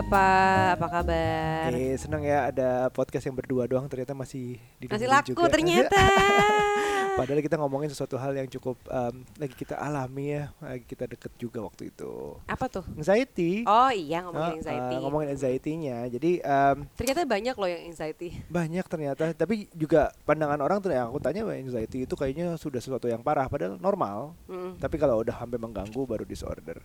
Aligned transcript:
Bapak, 0.00 0.80
apa 0.80 0.86
kabar? 0.88 1.68
Eh, 1.76 1.92
senang 2.00 2.24
ya 2.24 2.48
ada 2.48 2.88
podcast 2.88 3.20
yang 3.28 3.36
berdua 3.36 3.68
doang 3.68 3.84
ternyata 3.84 4.16
masih 4.16 4.56
di 4.80 4.88
Masih 4.88 5.04
laku 5.04 5.44
ternyata. 5.52 5.92
Padahal 7.20 7.44
kita 7.44 7.60
ngomongin 7.60 7.92
sesuatu 7.92 8.16
hal 8.16 8.32
yang 8.32 8.48
cukup 8.48 8.80
um, 8.88 9.20
lagi 9.36 9.52
kita 9.52 9.76
alami 9.76 10.40
ya, 10.40 10.48
lagi 10.56 10.88
kita 10.88 11.04
deket 11.04 11.32
juga 11.36 11.60
waktu 11.60 11.92
itu. 11.92 12.40
Apa 12.48 12.64
tuh? 12.72 12.84
Anxiety. 12.96 13.68
Oh 13.68 13.92
iya 13.92 14.24
ngomongin 14.24 14.40
Uh, 14.40 14.56
uh, 14.56 14.58
anxiety. 14.64 14.94
ngomongin 15.04 15.28
anxiety-nya. 15.36 15.98
Jadi 16.08 16.40
um, 16.40 16.76
Ternyata 16.96 17.20
banyak 17.28 17.54
loh 17.60 17.68
yang 17.68 17.82
anxiety. 17.92 18.28
banyak 18.48 18.84
ternyata, 18.88 19.24
tapi 19.36 19.68
juga 19.76 20.08
pandangan 20.24 20.56
orang 20.64 20.80
tuh 20.80 20.88
yang 20.96 21.12
aku 21.12 21.20
tanya 21.20 21.44
anxiety 21.44 22.08
itu 22.08 22.14
kayaknya 22.16 22.56
sudah 22.56 22.80
sesuatu 22.80 23.04
yang 23.04 23.20
parah 23.20 23.44
padahal 23.52 23.76
normal. 23.76 24.32
Mm. 24.48 24.80
Tapi 24.80 24.96
kalau 24.96 25.20
udah 25.20 25.36
sampai 25.36 25.60
mengganggu 25.60 26.00
baru 26.08 26.24
disorder. 26.24 26.80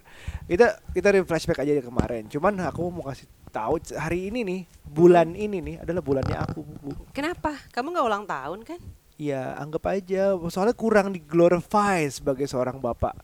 Kita 0.52 0.84
kita 0.92 1.08
re- 1.16 1.24
flashback 1.24 1.64
aja 1.64 1.80
ya 1.80 1.84
kemarin. 1.86 2.28
Cuman 2.28 2.60
aku 2.60 2.92
mau 2.92 3.08
kasih 3.08 3.24
tahu 3.56 3.80
hari 3.96 4.28
ini 4.28 4.44
nih, 4.44 4.62
bulan 4.84 5.32
ini 5.32 5.64
nih 5.64 5.76
adalah 5.80 6.04
bulannya 6.04 6.36
aku, 6.44 6.60
Bu. 6.84 6.92
Kenapa? 7.16 7.56
Kamu 7.72 7.96
nggak 7.96 8.06
ulang 8.12 8.26
tahun 8.28 8.62
kan? 8.68 8.82
Ya, 9.16 9.56
anggap 9.56 9.88
aja 9.88 10.36
soalnya 10.52 10.76
kurang 10.76 11.16
diglorify 11.16 12.04
sebagai 12.12 12.44
seorang 12.46 12.84
bapak. 12.84 13.16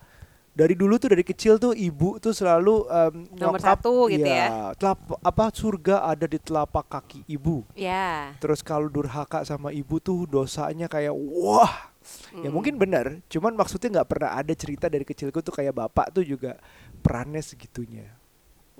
Dari 0.52 0.76
dulu 0.76 0.99
tuh 0.99 1.16
dari 1.16 1.23
kecil 1.23 1.55
tuh 1.55 1.72
ibu 1.72 2.20
tuh 2.20 2.36
selalu 2.36 2.84
um, 2.84 3.23
Nomor 3.40 3.55
nyokap, 3.55 3.80
satu 3.80 4.12
gitu 4.12 4.27
iya, 4.27 4.76
telap- 4.76 5.16
apa 5.23 5.48
surga 5.48 6.04
ada 6.04 6.27
di 6.27 6.35
telapak 6.35 6.91
kaki 6.91 7.23
ibu. 7.27 7.63
Ya. 7.71 8.35
Terus 8.43 8.60
kalau 8.60 8.91
durhaka 8.91 9.48
sama 9.48 9.71
ibu 9.71 9.99
tuh 10.04 10.27
dosanya 10.27 10.91
kayak 10.91 11.16
wah. 11.16 11.91
Ya 12.34 12.49
Mm. 12.49 12.54
mungkin 12.57 12.76
benar, 12.82 13.21
cuman 13.29 13.54
maksudnya 13.54 14.01
nggak 14.01 14.10
pernah 14.10 14.34
ada 14.34 14.51
cerita 14.57 14.90
dari 14.90 15.05
kecilku 15.05 15.38
tuh 15.40 15.54
kayak 15.54 15.71
bapak 15.71 16.10
tuh 16.10 16.26
juga 16.26 16.57
perannya 16.99 17.40
segitunya. 17.40 18.10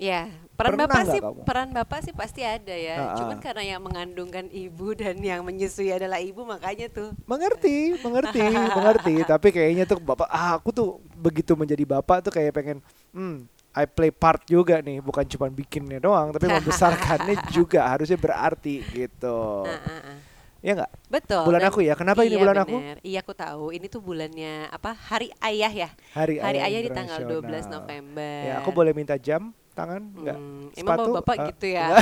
Ya, 0.02 0.26
peran 0.58 0.74
Pernah 0.74 0.86
bapak 0.90 1.02
sih, 1.14 1.20
kamu? 1.22 1.40
peran 1.46 1.68
bapak 1.70 1.98
sih 2.02 2.10
pasti 2.10 2.42
ada 2.42 2.74
ya. 2.74 2.96
Ah, 2.98 3.02
ah. 3.14 3.16
Cuman 3.22 3.38
karena 3.38 3.62
yang 3.62 3.80
mengandungkan 3.86 4.50
ibu 4.50 4.98
dan 4.98 5.14
yang 5.22 5.46
menyusui 5.46 5.94
adalah 5.94 6.18
ibu 6.18 6.42
makanya 6.42 6.90
tuh. 6.90 7.14
Mengerti, 7.22 7.94
mengerti, 8.02 8.42
mengerti. 8.82 9.14
Tapi 9.22 9.48
kayaknya 9.54 9.86
tuh 9.86 10.02
bapak, 10.02 10.26
ah, 10.26 10.58
aku 10.58 10.74
tuh 10.74 10.98
begitu 11.14 11.54
menjadi 11.54 11.86
bapak 11.86 12.26
tuh 12.26 12.34
kayak 12.34 12.50
pengen, 12.50 12.78
hmm, 13.14 13.46
I 13.78 13.86
play 13.86 14.10
part 14.10 14.42
juga 14.42 14.82
nih, 14.82 14.98
bukan 14.98 15.22
cuma 15.22 15.46
bikinnya 15.46 16.02
doang, 16.02 16.34
tapi 16.34 16.50
membesarkannya 16.58 17.38
juga 17.54 17.86
harusnya 17.86 18.18
berarti 18.18 18.82
gitu. 18.90 19.62
Ah, 19.62 19.78
ah, 19.86 20.02
ah. 20.02 20.18
Ya 20.66 20.78
nggak? 20.82 20.90
Betul. 21.10 21.46
Bulan 21.46 21.62
aku 21.62 21.78
ya. 21.82 21.94
Kenapa 21.94 22.26
ini 22.26 22.38
iya, 22.38 22.42
bulan 22.42 22.58
aku? 22.58 22.78
bener. 22.78 22.98
Iya 23.06 23.18
aku 23.22 23.34
tahu. 23.38 23.64
Ini 23.70 23.86
tuh 23.86 24.02
bulannya 24.02 24.66
apa? 24.70 24.94
Hari 24.94 25.30
Ayah 25.42 25.72
ya. 25.74 25.88
Hari, 26.14 26.38
Hari 26.42 26.58
Ayah 26.58 26.66
Ayah 26.70 26.80
di 26.86 26.90
tanggal 26.90 27.18
12 27.22 27.38
Internasional. 27.38 27.70
November. 27.82 28.38
Ya, 28.46 28.54
aku 28.62 28.70
boleh 28.70 28.94
minta 28.94 29.14
jam 29.18 29.50
tangan 29.72 30.02
nggak? 30.12 30.38
Hmm, 30.38 30.64
emang 30.76 30.96
bapak, 31.16 31.36
Eh, 31.36 31.46
gitu 31.52 31.66
ya. 31.72 31.86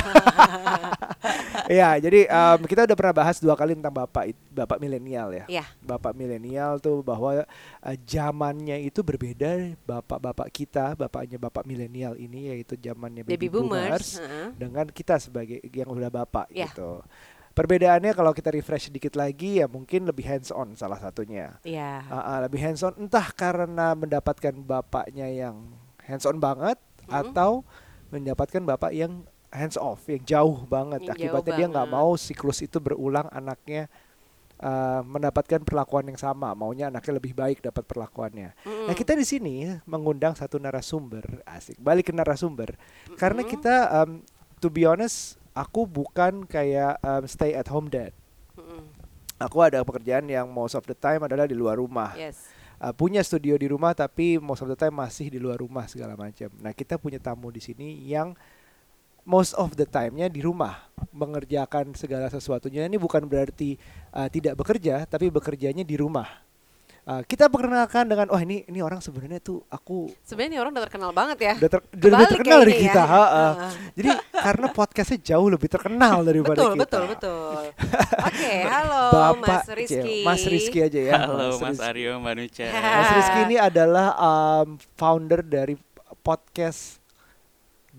Iya, 1.71 2.01
jadi 2.01 2.27
um, 2.27 2.59
kita 2.67 2.83
udah 2.83 2.97
pernah 2.97 3.15
bahas 3.15 3.37
dua 3.39 3.55
kali 3.55 3.77
tentang 3.77 3.93
bapak 3.93 4.33
bapak 4.51 4.77
milenial 4.81 5.31
ya. 5.31 5.45
Iya. 5.47 5.65
Bapak 5.79 6.11
milenial 6.11 6.81
tuh 6.81 6.99
bahwa 6.99 7.45
uh, 7.45 7.95
zamannya 8.03 8.81
itu 8.83 8.99
berbeda 8.99 9.77
bapak-bapak 9.85 10.49
kita, 10.51 10.97
bapaknya 10.97 11.37
bapak 11.39 11.63
milenial 11.63 12.17
ini 12.17 12.51
yaitu 12.51 12.75
zamannya 12.75 13.23
baby, 13.23 13.47
Baby 13.47 13.47
boomers. 13.47 14.19
heeh. 14.19 14.47
dengan 14.57 14.89
kita 14.89 15.15
sebagai 15.21 15.61
yang 15.63 15.87
udah 15.87 16.11
bapak 16.11 16.49
Iya. 16.51 16.67
gitu. 16.73 16.99
Perbedaannya 17.51 18.15
kalau 18.15 18.31
kita 18.31 18.47
refresh 18.47 18.87
sedikit 18.87 19.19
lagi 19.19 19.59
ya 19.59 19.67
mungkin 19.67 20.07
lebih 20.07 20.23
hands 20.23 20.55
on 20.55 20.71
salah 20.73 20.95
satunya. 20.97 21.59
Iya. 21.67 22.03
Ah, 22.07 22.35
ah, 22.35 22.37
lebih 22.47 22.63
hands 22.63 22.79
on 22.81 22.95
entah 22.97 23.27
karena 23.31 23.91
mendapatkan 23.91 24.55
bapaknya 24.55 25.27
yang 25.27 25.55
hands 26.01 26.23
on 26.23 26.39
banget 26.39 26.79
Mhm. 27.07 27.31
atau 27.31 27.63
mendapatkan 28.11 28.61
bapak 28.65 28.91
yang 28.91 29.23
hands 29.51 29.75
off 29.75 30.03
yang 30.07 30.23
jauh 30.23 30.63
banget 30.65 31.03
Yang 31.03 31.07
jauh 31.07 31.15
akibatnya 31.17 31.53
dia 31.59 31.67
nggak 31.67 31.89
mau 31.89 32.15
siklus 32.15 32.63
itu 32.63 32.79
berulang 32.79 33.27
anaknya 33.31 33.91
uh, 34.63 35.03
mendapatkan 35.03 35.59
perlakuan 35.63 36.07
yang 36.07 36.15
sama 36.15 36.53
maunya 36.55 36.87
anaknya 36.87 37.19
lebih 37.19 37.33
baik 37.35 37.59
dapat 37.59 37.83
perlakuannya 37.83 38.55
Mm-mm. 38.63 38.87
nah 38.87 38.95
kita 38.95 39.11
di 39.15 39.25
sini 39.27 39.67
mengundang 39.83 40.37
satu 40.37 40.55
narasumber 40.55 41.43
asik 41.43 41.75
balik 41.81 42.11
ke 42.11 42.13
narasumber 42.15 42.75
karena 43.19 43.43
Mm-mm. 43.43 43.51
kita 43.51 43.75
um, 44.03 44.11
to 44.63 44.71
be 44.71 44.87
honest 44.87 45.35
aku 45.51 45.83
bukan 45.83 46.47
kayak 46.47 46.95
um, 47.03 47.27
stay 47.27 47.51
at 47.51 47.67
home 47.67 47.91
dad 47.91 48.15
Mm-mm. 48.55 48.87
aku 49.35 49.57
ada 49.59 49.83
pekerjaan 49.83 50.31
yang 50.31 50.47
most 50.47 50.79
of 50.79 50.85
the 50.87 50.95
time 50.95 51.23
adalah 51.27 51.43
di 51.43 51.55
luar 51.57 51.75
rumah 51.75 52.15
Yes. 52.15 52.60
Uh, 52.81 52.93
punya 52.97 53.21
studio 53.21 53.53
di 53.55 53.69
rumah 53.69 53.93
tapi 53.93 54.41
most 54.41 54.65
of 54.65 54.67
the 54.67 54.75
time 54.75 54.97
masih 54.97 55.29
di 55.29 55.37
luar 55.37 55.61
rumah 55.61 55.85
segala 55.85 56.17
macam. 56.17 56.49
Nah 56.57 56.73
kita 56.73 56.97
punya 56.97 57.21
tamu 57.21 57.53
di 57.53 57.61
sini 57.61 58.01
yang 58.09 58.33
most 59.21 59.53
of 59.53 59.77
the 59.77 59.85
time-nya 59.85 60.27
di 60.27 60.41
rumah 60.41 60.89
mengerjakan 61.13 61.93
segala 61.93 62.27
sesuatunya. 62.33 62.89
Ini 62.89 62.97
bukan 62.97 63.29
berarti 63.29 63.77
uh, 64.17 64.25
tidak 64.27 64.57
bekerja, 64.57 65.05
tapi 65.05 65.29
bekerjanya 65.29 65.85
di 65.85 65.95
rumah. 65.97 66.27
Uh, 67.01 67.25
kita 67.25 67.49
perkenalkan 67.49 68.05
dengan, 68.05 68.29
oh 68.29 68.37
ini 68.37 68.61
ini 68.69 68.77
orang 68.77 69.01
sebenarnya 69.01 69.41
tuh 69.41 69.65
aku 69.67 70.13
Sebenarnya 70.21 70.49
ini 70.53 70.59
orang 70.61 70.71
udah 70.71 70.85
terkenal 70.85 71.09
banget 71.09 71.37
ya. 71.41 71.53
udah, 71.57 71.69
ter- 71.73 71.81
udah 71.81 71.97
lebih 71.97 72.13
Kebalik 72.13 72.29
terkenal 72.29 72.59
dari 72.61 72.71
kayaknya 72.71 72.93
kita. 72.93 73.01
ya. 73.01 73.09
ha. 73.09 73.21
Heeh. 73.25 73.53
Jadi 73.97 74.09
karena 74.31 74.67
podcastnya 74.69 75.19
jauh 75.25 75.47
lebih 75.49 75.65
terkenal 75.67 76.17
daripada 76.29 76.57
Betul, 76.61 76.71
kita. 76.71 76.81
betul, 76.85 77.03
betul. 77.09 77.61
Oke, 78.21 78.53
halo 78.77 79.01
Bapak 79.09 79.33
Mas 79.41 79.67
Rizky. 79.73 80.17
Mas 80.21 80.43
Rizky 80.45 80.79
aja 80.79 81.01
ya. 81.01 81.13
Halo 81.25 81.57
Mas 81.57 81.73
Rizky. 81.73 81.89
Aryo, 81.89 82.11
Mbak 82.21 82.33
Nucha. 82.37 82.67
Mas 82.69 83.09
Rizky 83.17 83.39
ini 83.49 83.57
adalah 83.57 84.07
um, 84.13 84.67
founder 84.93 85.41
dari 85.41 85.73
podcast 86.21 87.00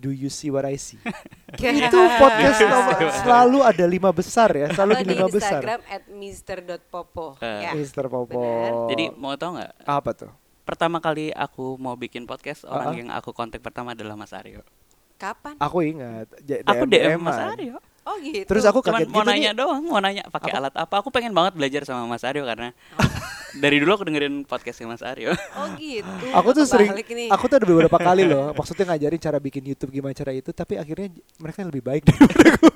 Do 0.03 0.11
You 0.11 0.27
See 0.27 0.51
What 0.51 0.67
I 0.67 0.75
See. 0.75 0.99
itu 1.79 1.99
podcast 2.19 2.59
nomor- 2.67 3.15
selalu 3.15 3.59
ada 3.63 3.85
lima 3.87 4.11
besar 4.11 4.51
ya, 4.51 4.67
selalu 4.69 4.93
di 5.01 5.15
lima 5.15 5.31
besar. 5.31 5.63
Instagram 5.63 5.81
at 5.87 6.03
mister.popo. 6.11 7.39
Eh, 7.39 7.61
ya. 7.63 7.71
Mister 7.73 8.05
Popo. 8.07 8.35
benar. 8.35 8.71
Jadi 8.91 9.05
mau 9.15 9.33
tau 9.35 9.55
nggak? 9.55 9.73
apa 9.81 10.11
tuh? 10.13 10.33
Pertama 10.63 10.99
kali 10.99 11.31
aku 11.31 11.75
mau 11.77 11.95
bikin 11.95 12.23
podcast, 12.23 12.63
orang 12.65 12.89
Ah. 12.89 12.97
yang 12.97 13.09
aku 13.11 13.31
kontak 13.31 13.59
pertama 13.59 13.95
adalah 13.95 14.15
Mas 14.15 14.31
Aryo. 14.31 14.67
Kapan? 15.15 15.55
Aku 15.57 15.79
ingat. 15.81 16.27
J- 16.41 16.63
Aku 16.63 16.83
DM 16.85 17.19
Mas. 17.19 17.39
Aryo. 17.39 17.79
Oh 18.03 18.19
gitu. 18.19 18.43
Terus 18.45 18.65
aku 18.65 18.83
Cuman 18.83 18.99
kaget 18.99 19.09
mau 19.09 19.23
gitu 19.23 19.31
nanya 19.31 19.51
nih. 19.51 19.59
doang, 19.59 19.83
mau 19.87 20.01
nanya 20.03 20.23
pakai 20.27 20.51
alat 20.53 20.75
apa. 20.75 20.95
Aku 20.99 21.09
pengen 21.09 21.31
banget 21.31 21.55
belajar 21.55 21.87
sama 21.87 22.03
Mas 22.05 22.27
Aryo 22.27 22.43
karena 22.43 22.75
dari 23.63 23.79
dulu 23.79 23.95
aku 23.95 24.05
dengerin 24.05 24.43
podcastnya 24.43 24.91
Mas 24.91 25.03
Aryo. 25.03 25.31
Oh 25.55 25.67
gitu. 25.77 26.27
Aku 26.35 26.51
tuh 26.51 26.67
sering, 26.67 26.91
nih. 26.93 27.31
aku 27.31 27.47
tuh 27.47 27.63
ada 27.63 27.67
beberapa 27.69 27.95
kali 27.95 28.25
loh, 28.25 28.51
maksudnya 28.53 28.91
ngajarin 28.91 29.21
cara 29.21 29.39
bikin 29.39 29.63
YouTube 29.63 29.93
gimana 29.93 30.11
cara 30.13 30.33
itu, 30.33 30.51
tapi 30.51 30.75
akhirnya 30.75 31.13
mereka 31.37 31.63
lebih 31.63 31.85
baik 31.85 32.03
daripada 32.09 32.43
gue. 32.51 32.75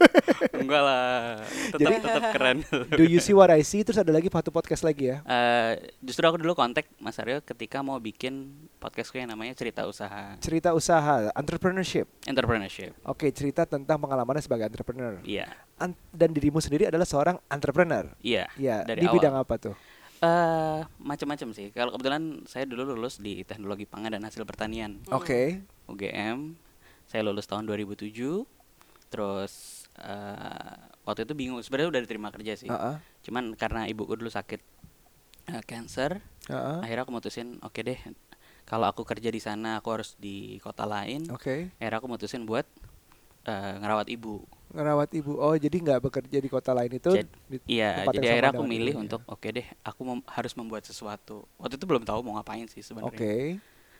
Enggak 0.57 0.83
lah, 0.83 1.11
tetap 1.73 1.81
Jadi- 1.81 2.03
tetap 2.03 2.23
keren. 2.31 2.59
Do 2.93 3.03
you 3.03 3.19
see 3.19 3.33
what 3.33 3.49
I 3.49 3.63
see? 3.63 3.83
Terus 3.83 3.99
ada 3.99 4.13
lagi 4.13 4.29
satu 4.29 4.51
podcast 4.51 4.85
lagi 4.85 5.11
ya. 5.11 5.25
Eh, 5.25 5.73
justru 6.01 6.23
aku 6.23 6.39
dulu 6.39 6.53
kontak 6.53 6.87
Mas 6.99 7.17
Aryo 7.17 7.41
ketika 7.41 7.81
mau 7.81 7.97
bikin 7.97 8.53
podcastku 8.77 9.17
yang 9.17 9.27
namanya 9.27 9.51
cerita 9.53 9.83
usaha 9.83 10.37
Cerita 10.39 10.71
usaha, 10.71 11.33
entrepreneurship. 11.33 12.07
entrepreneurship. 12.23 12.93
Oke, 13.03 13.33
cerita 13.33 13.65
tentang 13.65 13.97
pengalamannya 13.97 14.39
sebagai 14.39 14.69
entrepreneur. 14.69 15.16
Iya, 15.22 15.47
An- 15.77 15.97
dan 16.10 16.32
dirimu 16.32 16.59
sendiri 16.59 16.88
adalah 16.88 17.04
seorang 17.04 17.37
entrepreneur. 17.47 18.09
iya. 18.21 18.49
Ya, 18.56 18.82
Dari 18.82 19.00
di 19.00 19.06
awal. 19.06 19.15
bidang 19.21 19.34
apa 19.37 19.54
tuh? 19.56 19.75
Eh, 20.16 20.81
macam-macam 20.97 21.49
sih. 21.53 21.69
Kalau 21.71 21.93
kebetulan 21.93 22.41
saya 22.49 22.65
dulu 22.65 22.97
lulus 22.97 23.21
di 23.21 23.44
Teknologi 23.44 23.84
Pangan 23.84 24.16
dan 24.16 24.25
Hasil 24.25 24.49
Pertanian 24.49 24.97
Hmm. 25.04 25.21
Oke. 25.21 25.60
UGM. 25.87 26.56
Saya 27.04 27.21
lulus 27.21 27.44
tahun 27.44 27.69
2007. 27.69 28.48
Terus 29.13 29.84
eh, 30.01 30.77
waktu 31.04 31.28
itu 31.28 31.36
bingung. 31.36 31.60
Sebenarnya 31.60 31.92
udah 31.92 32.01
diterima 32.01 32.33
kerja 32.33 32.57
sih. 32.57 32.72
Heeh. 32.72 32.97
Cuman 33.28 33.53
karena 33.53 33.84
ibuku 33.84 34.16
dulu 34.16 34.33
sakit 34.33 34.60
eh, 35.53 35.62
cancer, 35.62 36.24
heeh. 36.48 36.78
akhirnya 36.80 37.04
aku 37.04 37.12
mutusin 37.12 37.60
oke 37.60 37.80
deh. 37.84 38.01
Kalau 38.66 38.89
aku 38.89 39.07
kerja 39.07 39.30
di 39.30 39.39
sana, 39.39 39.78
aku 39.78 39.95
harus 39.95 40.16
di 40.16 40.57
kota 40.59 40.89
lain. 40.89 41.28
Oke. 41.28 41.71
Akhirnya 41.77 41.98
aku 42.01 42.09
mutusin 42.09 42.48
buat 42.48 42.65
eh, 43.45 43.74
ngerawat 43.78 44.09
ibu. 44.09 44.42
Ngerawat 44.68 45.10
ibu. 45.13 45.36
Oh, 45.36 45.54
jadi 45.54 45.72
nggak 45.74 46.01
bekerja 46.03 46.39
di 46.39 46.47
kota 46.47 46.71
lain 46.71 46.91
itu? 46.92 47.10
Di 47.47 47.59
Iya, 47.66 48.03
tempat 48.03 48.13
yang 48.13 48.18
jadi 48.18 48.28
akhirnya 48.33 48.53
aku 48.53 48.65
milih 48.65 48.92
ibunya. 48.92 49.04
untuk 49.07 49.21
oke 49.24 49.48
deh, 49.48 49.66
aku 49.80 50.01
mem- 50.03 50.27
harus 50.28 50.53
membuat 50.53 50.83
sesuatu. 50.83 51.47
Waktu 51.57 51.74
itu 51.74 51.84
belum 51.84 52.03
tahu 52.03 52.18
mau 52.21 52.34
ngapain 52.34 52.66
sih 52.66 52.80
sebenarnya. 52.80 53.15
Oke. 53.15 53.34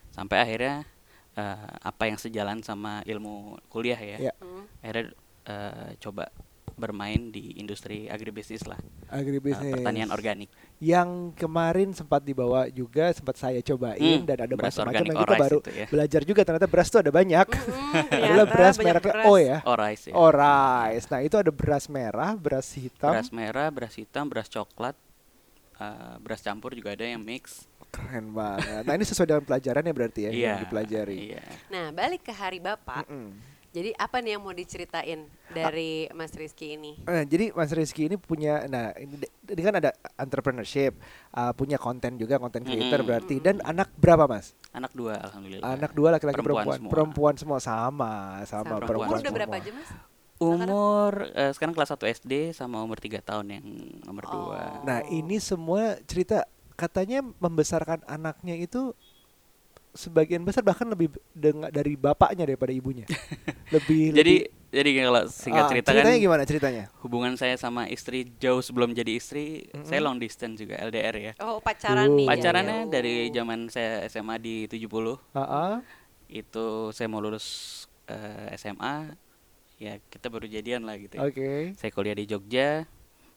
sampai 0.09 0.39
akhirnya 0.39 0.87
eh, 1.35 1.55
apa 1.83 2.03
yang 2.05 2.17
sejalan 2.17 2.59
sama 2.61 3.05
ilmu 3.05 3.35
kuliah 3.67 3.99
ya 3.99 4.19
Ya. 4.23 4.33
Hmm. 4.39 4.65
akhirnya 4.81 5.05
eh, 5.45 5.91
coba 5.99 6.31
bermain 6.73 7.29
di 7.29 7.53
industri 7.55 8.07
agribisnis 8.07 8.65
lah 8.65 8.81
Agribisnis. 9.09 9.73
pertanian 9.73 10.09
organik 10.09 10.49
Yang 10.77 11.33
kemarin 11.41 11.89
sempat 11.91 12.21
dibawa 12.21 12.69
juga, 12.69 13.09
sempat 13.09 13.41
saya 13.41 13.65
cobain 13.65 13.97
Hmm, 14.21 14.29
dan 14.29 14.45
ada 14.45 14.55
beras 14.55 14.77
macam-macam 14.77 15.05
yang 15.07 15.17
kita 15.17 15.37
baru 15.41 15.59
itu 15.59 15.71
ya. 15.73 15.87
belajar 15.89 16.21
juga 16.21 16.41
ternyata 16.45 16.69
beras 16.69 16.89
tuh 16.89 17.01
ada 17.01 17.09
banyak. 17.09 17.47
Mm-mm, 17.49 18.13
Adalah 18.29 18.47
beras 18.47 18.77
mereknya 18.77 19.15
beras. 19.17 19.25
O 19.25 19.33
ya. 19.41 19.59
oh 19.65 19.73
ya 19.73 20.13
Oh 20.13 20.29
rice. 20.29 21.09
Nah 21.09 21.21
itu 21.25 21.37
ada 21.37 21.49
beras 21.49 21.89
merah, 21.89 22.37
beras 22.37 22.69
hitam. 22.77 23.09
beras 23.09 23.33
merah 23.33 23.69
beras 23.73 23.95
hitam 23.97 24.29
beras 24.29 24.53
coklat 24.53 24.93
eh, 25.81 26.15
beras 26.21 26.45
campur 26.45 26.77
juga 26.77 26.93
ada 26.93 27.09
yang 27.09 27.25
mix. 27.25 27.65
Keren 27.89 28.37
banget. 28.37 28.85
Nah 28.85 28.93
ini 28.93 29.05
sesuai 29.09 29.25
dengan 29.27 29.45
pelajaran 29.45 29.81
ya 29.81 29.93
berarti 29.97 30.21
ya 30.21 30.31
yang 30.31 30.61
dipelajari. 30.61 31.17
Iya. 31.33 31.45
Nah, 31.73 31.87
balik 31.89 32.21
ke 32.21 32.33
hari 32.33 32.61
Bapak. 32.61 33.09
Mm-mm. 33.09 33.56
Jadi 33.77 33.93
apa 33.93 34.25
nih 34.25 34.31
yang 34.33 34.41
mau 34.41 34.57
diceritain 34.57 35.29
dari 35.53 36.09
Mas 36.17 36.33
Rizky 36.33 36.81
ini? 36.81 36.97
Nah, 37.05 37.29
jadi 37.29 37.53
Mas 37.53 37.69
Rizky 37.69 38.09
ini 38.09 38.17
punya, 38.17 38.65
nah 38.65 38.97
ini, 38.97 39.21
ini 39.29 39.61
kan 39.61 39.77
ada 39.77 39.93
entrepreneurship, 40.17 40.97
uh, 41.37 41.53
punya 41.53 41.77
konten 41.77 42.17
juga, 42.17 42.41
konten 42.41 42.65
creator 42.65 43.05
Mm-mm. 43.05 43.09
berarti. 43.13 43.37
Dan 43.37 43.61
anak 43.61 43.93
berapa 44.01 44.25
mas? 44.25 44.57
Anak 44.73 44.97
dua 44.97 45.21
alhamdulillah. 45.21 45.77
Anak 45.77 45.93
dua 45.93 46.09
laki-laki 46.17 46.41
Perempuan 46.41 46.57
perempuan. 46.65 46.79
semua. 46.81 46.91
Perempuan 46.91 47.35
semua 47.37 47.59
sama, 47.61 48.13
sama, 48.49 48.81
Sama. 48.81 48.87
perempuan 48.89 49.09
Umur 49.13 49.21
udah 49.21 49.35
berapa 49.37 49.55
aja, 49.61 49.71
Mas? 49.77 49.91
Umur 50.37 51.13
eh, 51.33 51.53
sekarang 51.53 51.73
kelas 51.77 51.93
1 51.93 52.13
SD 52.17 52.33
sama 52.53 52.81
umur 52.81 52.97
3 52.97 53.21
tahun 53.21 53.61
yang 53.61 53.65
nomor 54.05 54.25
Oh. 54.29 54.57
2. 54.57 54.89
Nah 54.89 55.05
ini 55.09 55.37
semua 55.37 56.01
cerita 56.05 56.49
katanya 56.77 57.25
membesarkan 57.41 58.05
anaknya 58.05 58.57
itu 58.57 58.93
sebagian 59.97 60.41
besar 60.41 60.61
bahkan 60.61 60.85
lebih 60.85 61.09
dengan 61.31 61.67
dari 61.67 61.93
bapaknya 61.93 62.45
daripada 62.45 62.71
ibunya. 62.71 63.05
lebih 63.75 64.13
Jadi 64.13 64.35
lebih- 64.45 64.55
jadi 64.67 64.91
kalau 65.01 65.23
singkat 65.27 65.63
Ah, 65.63 65.69
cerita 65.69 65.89
ceritanya 65.91 66.13
kan 66.13 66.21
gimana 66.21 66.43
ceritanya? 66.45 66.85
hubungan 67.01 67.33
saya 67.35 67.57
sama 67.57 67.89
istri 67.89 68.29
jauh 68.37 68.61
sebelum 68.61 68.93
jadi 68.93 69.17
istri, 69.17 69.65
Mm-mm. 69.67 69.83
saya 69.83 69.99
long 69.99 70.17
distance 70.17 70.59
juga 70.59 70.77
LDR 70.79 71.17
ya. 71.17 71.33
Oh, 71.41 71.59
pacaran 71.59 72.07
Uh. 72.07 72.17
nih. 72.21 72.27
Pacarannya 72.29 72.79
ya. 72.81 72.91
dari 72.91 73.15
zaman 73.31 73.67
saya 73.67 74.05
SMA 74.05 74.37
di 74.37 74.69
70 74.69 75.17
Ah, 75.33 75.81
itu 76.27 76.67
saya 76.91 77.07
mau 77.07 77.19
lulus 77.19 77.47
eh, 78.05 78.53
SMA 78.55 79.17
ya 79.77 79.97
kita 80.03 80.27
baru 80.27 80.45
jadian 80.45 80.83
lah 80.83 80.97
gitu 80.97 81.17
ya. 81.17 81.25
Oke. 81.25 81.73
Saya 81.75 81.91
kuliah 81.91 82.13
di 82.13 82.25
Jogja 82.25 82.85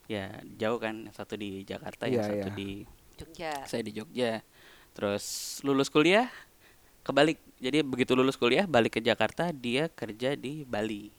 ya 0.06 0.26
jauh 0.56 0.78
kan 0.78 1.06
yang 1.06 1.14
satu 1.14 1.34
di 1.34 1.62
Jakarta 1.64 2.04
yang 2.04 2.20
Iya, 2.20 2.26
satu 2.26 2.50
iya. 2.50 2.58
di 2.58 2.70
Jogja. 3.16 3.52
saya 3.64 3.82
di 3.82 3.94
Jogja. 3.94 4.42
Terus 4.90 5.26
lulus 5.62 5.88
kuliah 5.88 6.28
kebalik. 7.02 7.38
Jadi 7.58 7.84
begitu 7.84 8.16
lulus 8.16 8.36
kuliah 8.36 8.64
balik 8.64 8.98
ke 8.98 9.02
Jakarta 9.02 9.52
dia 9.52 9.88
kerja 9.88 10.34
di 10.34 10.64
Bali. 10.64 11.12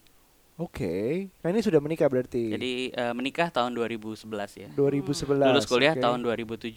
Oke. 0.57 1.29
Nah 1.41 1.49
ini 1.49 1.61
sudah 1.61 1.81
menikah 1.81 2.05
berarti. 2.05 2.53
Jadi 2.53 2.71
eh, 2.89 3.13
menikah 3.13 3.49
tahun 3.49 3.73
2011 3.73 4.27
ya. 4.57 4.69
2011. 4.73 5.41
Lulus 5.41 5.65
kuliah 5.65 5.93
oke. 5.93 6.03
tahun 6.03 6.19
2007 6.21 6.69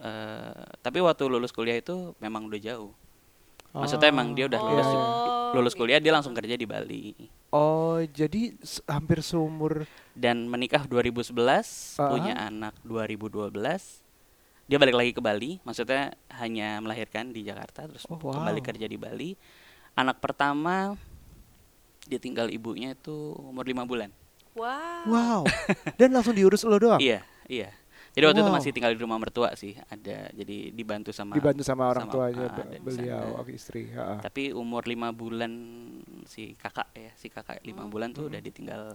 eh, 0.00 0.62
tapi 0.82 0.98
waktu 0.98 1.24
lulus 1.26 1.50
kuliah 1.50 1.78
itu 1.78 2.14
memang 2.18 2.46
udah 2.46 2.58
jauh. 2.58 2.90
Maksudnya 3.74 4.06
emang 4.06 4.38
dia 4.38 4.46
udah 4.46 4.60
Oh, 4.62 4.66
lulus 4.70 4.86
iya, 4.86 5.02
lulus 5.50 5.74
kuliah 5.74 5.98
dia 5.98 6.14
langsung 6.14 6.30
kerja 6.30 6.54
di 6.54 6.62
Bali 6.62 7.10
Oh, 7.50 7.98
jadi 8.06 8.54
hampir 8.86 9.18
seumur 9.18 9.82
dan 10.14 10.46
menikah 10.46 10.86
2011 10.86 11.98
Ah. 11.98 12.06
punya 12.06 12.38
anak 12.38 12.74
2012 12.86 14.03
dia 14.64 14.76
balik 14.76 14.94
lagi 14.94 15.10
ke 15.10 15.20
Bali 15.20 15.60
maksudnya 15.60 16.10
hanya 16.34 16.78
melahirkan 16.78 17.30
di 17.30 17.42
Jakarta 17.42 17.84
terus 17.84 18.04
Oh, 18.06 18.16
wow. 18.16 18.32
kembali 18.34 18.60
kerja 18.60 18.84
di 18.84 18.96
Bali 18.96 19.30
anak 19.94 20.18
pertama 20.18 20.96
dia 22.02 22.18
tinggal 22.18 22.48
ibunya 22.48 22.92
itu 22.92 23.12
umur 23.38 23.64
lima 23.64 23.84
bulan 23.84 24.08
Wow. 24.54 25.10
Wow. 25.10 25.40
Dan 25.98 26.14
langsung 26.14 26.30
diurus 26.30 26.62
lo 26.62 26.78
doang. 26.78 26.98
iya 26.98 27.26
iya 27.44 27.74
jadi 28.14 28.30
waktu 28.30 28.40
itu 28.40 28.46
Wow. 28.46 28.56
masih 28.56 28.70
tinggal 28.70 28.90
di 28.90 29.00
rumah 29.00 29.18
mertua 29.18 29.50
sih 29.52 29.74
ada 29.84 30.30
jadi 30.30 30.70
dibantu 30.70 31.10
sama 31.10 31.34
Dibantu 31.34 31.60
sama 31.60 31.90
orang 31.90 32.06
sama, 32.06 32.14
tuanya 32.14 32.46
di 32.70 32.78
beliau, 32.78 33.18
sana. 33.26 33.40
oke, 33.42 33.50
istri. 33.50 33.90
ha-ha. 33.90 34.22
tapi 34.22 34.54
umur 34.54 34.86
lima 34.86 35.10
bulan 35.10 35.50
si 36.24 36.54
kakak 36.54 36.86
ya 36.94 37.10
si 37.14 37.26
kakak 37.26 37.58
lima 37.60 37.82
Hmm. 37.82 37.90
bulan 37.90 38.08
tuh 38.10 38.30
udah 38.30 38.38
ditinggal 38.38 38.94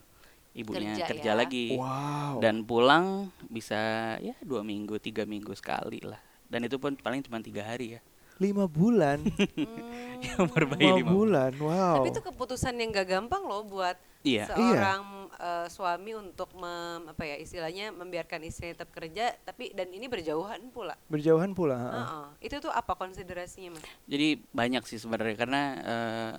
ibunya 0.60 0.92
Kerja 0.94 1.06
kerja, 1.08 1.32
ya. 1.32 1.40
lagi 1.40 1.68
Wow. 1.74 2.44
dan 2.44 2.62
pulang 2.62 3.32
bisa 3.48 3.80
ya 4.20 4.36
dua 4.44 4.60
minggu 4.62 5.00
tiga 5.00 5.24
minggu 5.24 5.56
sekali 5.56 6.04
lah 6.04 6.20
dan 6.46 6.62
itu 6.62 6.76
pun 6.76 6.94
paling 6.94 7.24
cuma 7.24 7.40
tiga 7.40 7.64
hari 7.64 7.96
ya 7.96 8.02
lima 8.40 8.66
bulan. 8.66 9.20
Hmm. 9.60 10.24
Ya, 10.24 10.36
umur 10.40 10.64
bayi 10.68 10.84
lima 10.84 11.00
lima 11.00 11.12
bulan. 11.12 11.52
Wow. 11.56 12.04
Tapi 12.04 12.12
itu 12.12 12.24
keputusan 12.24 12.76
yang 12.76 12.92
gak 12.92 13.08
gampang 13.10 13.44
loh 13.44 13.64
buat 13.64 13.96
iya 14.20 14.48
seorang 14.48 15.28
eh, 15.36 15.68
suami 15.68 16.12
untuk 16.12 16.52
mem, 16.56 17.08
apa 17.08 17.24
ya 17.24 17.36
istilahnya 17.36 17.92
membiarkan 17.92 18.44
istrinya 18.44 18.80
tetap 18.80 18.92
kerja 18.92 19.32
tapi 19.44 19.72
dan 19.72 19.92
ini 19.92 20.08
berjauhan 20.08 20.72
pula. 20.72 20.96
Berjauhan 21.08 21.52
pula. 21.52 21.76
ha-ha. 21.76 21.96
Heeh. 22.00 22.28
Itu 22.48 22.60
tuh 22.60 22.72
apa 22.72 22.96
konsiderasinya 22.96 23.76
mas? 23.76 23.84
jadi 24.08 24.40
banyak 24.52 24.84
sih 24.88 25.00
sebenarnya 25.00 25.36
karena 25.36 25.62
eh, 25.80 26.34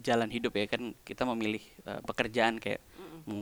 jalan 0.00 0.28
hidup 0.28 0.52
ya 0.56 0.64
kan 0.68 0.92
kita 1.04 1.28
memilih 1.28 1.60
eh, 1.84 2.00
pekerjaan 2.04 2.56
kayak 2.56 2.80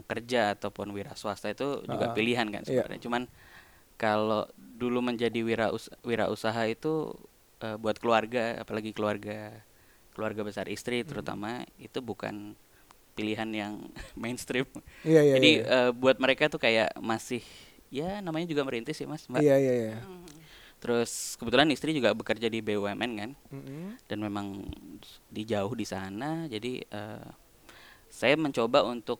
kerja 0.04 0.54
ataupun 0.54 0.90
wira 0.92 1.12
swasta 1.14 1.50
itu 1.50 1.82
juga 1.84 2.12
pilihan 2.12 2.46
kan 2.48 2.62
iya. 2.64 2.82
sebenarnya 2.82 3.02
cuman 3.02 3.22
kalau 3.98 4.46
dulu 4.56 5.02
menjadi 5.02 5.40
wira 5.42 5.74
wirausaha 6.06 6.62
itu 6.66 7.10
eh, 7.60 7.76
buat 7.76 7.98
keluarga 7.98 8.62
apalagi 8.62 8.94
keluarga 8.94 9.50
keluarga 10.14 10.40
besar 10.42 10.66
istri 10.70 11.02
Hmm. 11.02 11.08
terutama 11.10 11.50
itu 11.78 11.98
bukan 11.98 12.54
pilihan 13.14 13.50
yang 13.50 13.72
mainstream 14.22 14.66
Iya 15.02 15.20
iya. 15.22 15.34
jadi 15.38 15.50
iya. 15.62 15.64
eh, 15.66 15.90
buat 15.90 16.18
mereka 16.18 16.46
tuh 16.46 16.62
kayak 16.62 16.94
masih 16.98 17.42
ya 17.88 18.20
namanya 18.22 18.46
juga 18.46 18.62
merintis 18.62 18.98
ya 19.00 19.08
mas 19.08 19.26
mbak 19.26 19.42
Iya 19.42 19.56
iya 19.58 19.74
iya. 19.74 19.94
Mhm. 20.02 20.26
terus 20.78 21.34
kebetulan 21.34 21.66
istri 21.74 21.90
juga 21.90 22.14
bekerja 22.14 22.46
di 22.46 22.62
BUMN 22.62 23.12
kan 23.18 23.30
Mm-mm. 23.50 23.98
dan 24.06 24.18
memang 24.22 24.62
di 25.26 25.42
jauh 25.42 25.74
di 25.74 25.82
sana 25.82 26.46
jadi 26.46 26.86
eh, 26.86 27.28
saya 28.08 28.38
mencoba 28.38 28.86
untuk 28.86 29.18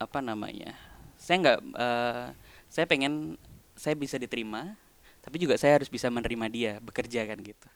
apa 0.00 0.18
namanya 0.18 0.72
saya 1.14 1.36
nggak 1.38 1.58
eh, 1.76 2.26
saya 2.66 2.84
pengen 2.84 3.36
saya 3.76 3.92
bisa 3.92 4.16
diterima 4.16 4.74
tapi 5.20 5.36
juga 5.36 5.54
saya 5.54 5.76
harus 5.76 5.86
bisa 5.86 6.08
menerima 6.08 6.46
dia 6.48 6.72
bekerja 6.80 7.28
kan 7.28 7.36
gitu 7.38 7.68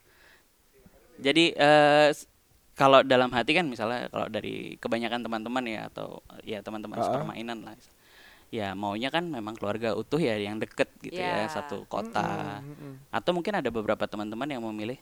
jadi 1.16 1.44
eh, 1.52 2.08
s- 2.10 2.24
kalau 2.74 3.04
dalam 3.04 3.30
hati 3.30 3.52
kan 3.52 3.68
misalnya 3.68 4.08
kalau 4.08 4.26
dari 4.26 4.74
kebanyakan 4.76 5.20
teman-teman 5.20 5.64
ya 5.64 5.86
atau 5.86 6.24
ya 6.42 6.58
teman-teman 6.58 6.96
Ah. 6.96 7.04
sepermainan 7.04 7.58
lah 7.62 7.76
ya 8.50 8.72
maunya 8.72 9.08
kan 9.08 9.28
memang 9.28 9.54
keluarga 9.54 9.92
utuh 9.92 10.18
ya 10.18 10.34
yang 10.34 10.56
deket 10.56 10.88
gitu 11.00 11.14
ya 11.14 11.44
Ya. 11.44 11.52
satu 11.52 11.84
kota 11.84 12.58
mm-mm. 12.60 13.04
atau 13.10 13.30
mungkin 13.30 13.54
ada 13.54 13.68
beberapa 13.68 14.04
teman-teman 14.04 14.48
yang 14.48 14.64
memilih 14.64 14.96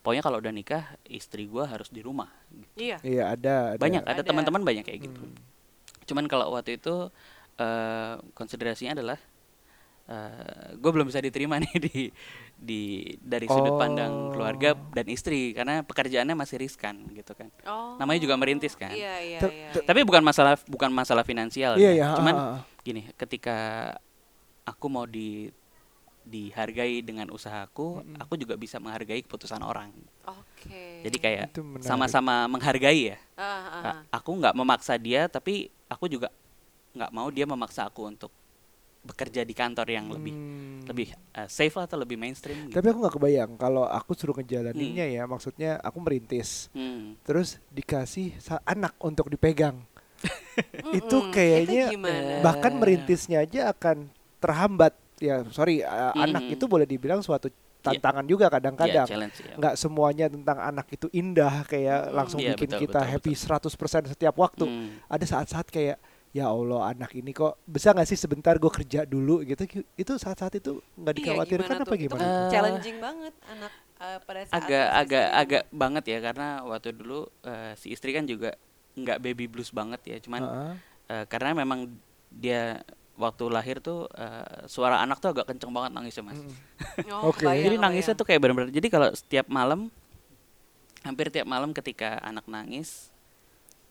pokoknya 0.00 0.22
kalau 0.22 0.38
udah 0.38 0.50
nikah 0.50 0.84
istri 1.04 1.44
gua 1.44 1.64
harus 1.64 1.88
di 1.88 1.98
rumah 1.98 2.28
Iya. 2.74 3.00
Iya 3.00 3.24
ada, 3.30 3.54
ada. 3.74 3.80
banyak 3.80 4.02
ada 4.02 4.20
Ada. 4.20 4.28
teman-teman 4.28 4.62
banyak 4.62 4.84
kayak 4.84 5.00
gitu 5.02 5.22
Hmm. 5.24 5.48
Cuman 6.10 6.26
kalau 6.26 6.50
waktu 6.50 6.76
itu 6.76 7.06
eh 7.56 8.14
konsiderasinya 8.32 8.92
adalah 8.94 9.18
gue 10.74 10.90
belum 10.90 11.06
bisa 11.06 11.22
diterima 11.22 11.54
nih 11.62 11.70
di 11.78 11.98
di 12.52 12.82
dari 13.16 13.46
Oh. 13.46 13.54
sudut 13.54 13.78
pandang 13.78 14.34
keluarga 14.34 14.74
dan 14.90 15.06
istri 15.06 15.54
karena 15.54 15.80
pekerjaannya 15.80 16.34
masih 16.34 16.58
riskan 16.58 17.06
gitu 17.10 17.30
kan 17.32 17.46
Oh. 17.62 17.94
Namanya 17.94 18.18
juga 18.20 18.34
merintis 18.34 18.74
kan? 18.74 18.90
Iya 18.90 19.14
iya 19.22 19.38
Ter- 19.38 19.54
iya. 19.54 19.70
ter- 19.70 19.80
iya. 19.80 19.86
tapi 19.86 20.02
bukan 20.02 20.20
masalah 20.20 20.58
bukan 20.66 20.90
masalah 20.90 21.22
finansial 21.22 21.78
Iya 21.78 21.94
ya. 21.94 21.94
iya. 21.94 22.06
cuman 22.12 22.34
ha. 22.34 22.46
gini 22.82 23.06
ketika 23.14 23.56
aku 24.66 24.86
mau 24.88 25.06
di 25.06 25.46
dihargai 26.20 27.00
dengan 27.00 27.30
usahaku 27.30 28.02
Mm-mm. 28.02 28.18
aku 28.18 28.34
juga 28.34 28.54
bisa 28.54 28.76
menghargai 28.76 29.22
keputusan 29.22 29.62
orang 29.62 29.88
Oke. 30.26 31.00
jadi 31.02 31.16
kayak 31.16 31.46
sama-sama 31.80 32.44
menghargai 32.46 33.14
ya 33.14 33.18
ah, 33.34 33.40
A- 33.40 33.80
ah. 33.80 33.96
aku 34.12 34.36
nggak 34.36 34.52
memaksa 34.52 34.94
dia 34.94 35.26
tapi 35.26 35.72
aku 35.90 36.06
juga 36.06 36.30
nggak 36.90 37.10
mau 37.10 37.26
dia 37.28 37.44
memaksa 37.44 37.84
aku 37.84 38.06
untuk 38.06 38.30
bekerja 39.00 39.42
di 39.42 39.52
kantor 39.52 39.86
yang 39.88 40.06
lebih 40.08 40.32
Hmm. 40.32 40.84
lebih 40.86 41.08
uh, 41.32 41.46
safe 41.46 41.72
atau 41.74 41.96
lebih 41.96 42.16
mainstream 42.16 42.66
gitu. 42.66 42.74
Tapi 42.74 42.86
aku 42.86 42.98
nggak 42.98 43.14
kebayang 43.14 43.50
kalau 43.56 43.84
aku 43.84 44.12
suruh 44.12 44.34
ngejalaninnya 44.34 45.06
ya, 45.08 45.22
maksudnya 45.24 45.76
aku 45.78 45.98
merintis, 45.98 46.68
Hmm. 46.70 47.16
terus 47.22 47.56
dikasih 47.68 48.36
sa- 48.38 48.60
anak 48.62 48.92
untuk 48.98 49.28
dipegang. 49.28 49.80
Itu 50.92 51.30
kayaknya 51.30 51.88
gimana? 51.90 52.40
bahkan 52.40 52.74
merintisnya 52.74 53.40
aja 53.40 53.70
akan 53.70 54.04
terhambat. 54.36 54.92
Ya, 55.16 55.44
sorry, 55.48 55.80
uh, 55.80 56.12
anak 56.14 56.42
Mhm. 56.42 56.54
itu 56.54 56.64
boleh 56.64 56.84
dibilang 56.84 57.20
suatu 57.20 57.52
tantangan 57.82 58.24
juga 58.24 58.46
Ya, 58.46 58.52
kadang-kadang. 58.52 59.06
challenge 59.06 59.36
ya. 59.38 59.54
nggak 59.56 59.74
semuanya 59.74 60.26
tentang 60.26 60.58
anak 60.58 60.86
itu 60.88 61.06
indah 61.10 61.64
kayak 61.64 62.00
Mm. 62.02 62.12
langsung 62.12 62.38
Iya, 62.38 62.52
bikin 62.52 62.68
betul, 62.68 62.80
kita 62.82 63.00
betul, 63.00 63.10
happy 63.10 63.32
betul. 63.32 63.46
100% 63.70 64.04
setiap 64.06 64.34
waktu. 64.36 64.64
Hmm. 64.64 64.88
Ada 65.06 65.24
saat-saat 65.26 65.66
kayak 65.66 65.96
ya 66.30 66.46
Allah 66.46 66.94
anak 66.94 67.10
ini 67.12 67.30
kok 67.30 67.58
bisa 67.64 67.90
nggak 67.90 68.06
sih 68.06 68.14
sebentar 68.14 68.54
gue 68.54 68.70
kerja 68.70 69.02
dulu 69.02 69.42
gitu 69.42 69.66
itu 69.92 70.12
saat-saat 70.14 70.54
itu 70.56 70.78
nggak 70.94 71.10
Iya, 71.10 71.18
dikhawatirkan 71.18 71.66
gimana 71.68 71.82
apa 71.82 71.90
tuh? 71.90 71.98
gimana? 71.98 72.14
Itu 72.16 72.22
kan 72.22 72.38
Eh, 72.38 72.50
challenging 72.50 72.98
banget 72.98 73.34
anak 73.44 73.72
eh, 73.98 74.18
pada 74.20 74.40
saat 74.44 74.56
agak 74.56 74.86
agak 74.94 75.26
agak 75.34 75.62
banget 75.70 76.04
ya 76.06 76.18
karena 76.22 76.48
waktu 76.62 76.88
dulu 76.92 77.18
uh, 77.42 77.72
si 77.74 77.90
istri 77.90 78.10
kan 78.10 78.24
juga 78.24 78.54
nggak 78.92 79.18
baby 79.18 79.44
blues 79.44 79.70
banget 79.70 80.00
ya 80.04 80.16
cuman 80.20 80.40
Heeh. 80.40 80.72
uh, 81.10 81.24
karena 81.26 81.50
memang 81.56 81.90
dia 82.30 82.78
waktu 83.20 83.44
lahir 83.46 83.78
tuh 83.78 84.08
uh, 84.10 84.64
suara 84.64 84.98
anak 84.98 85.20
tuh 85.20 85.30
agak 85.30 85.46
kenceng 85.46 85.70
banget 85.70 85.92
nangisnya 85.92 86.24
mas 86.24 86.40
Mm. 86.40 86.54
Oh, 87.12 87.28
Oke. 87.30 87.44
kebayang, 87.44 87.64
jadi 87.68 87.76
nangisnya 87.76 88.14
tuh 88.16 88.24
kayak 88.24 88.40
benar-benar 88.40 88.72
jadi 88.72 88.88
kalau 88.88 89.08
setiap 89.12 89.46
malam 89.46 89.92
hampir 91.00 91.28
tiap 91.28 91.44
malam 91.44 91.72
ketika 91.72 92.20
anak 92.20 92.44
nangis 92.46 93.08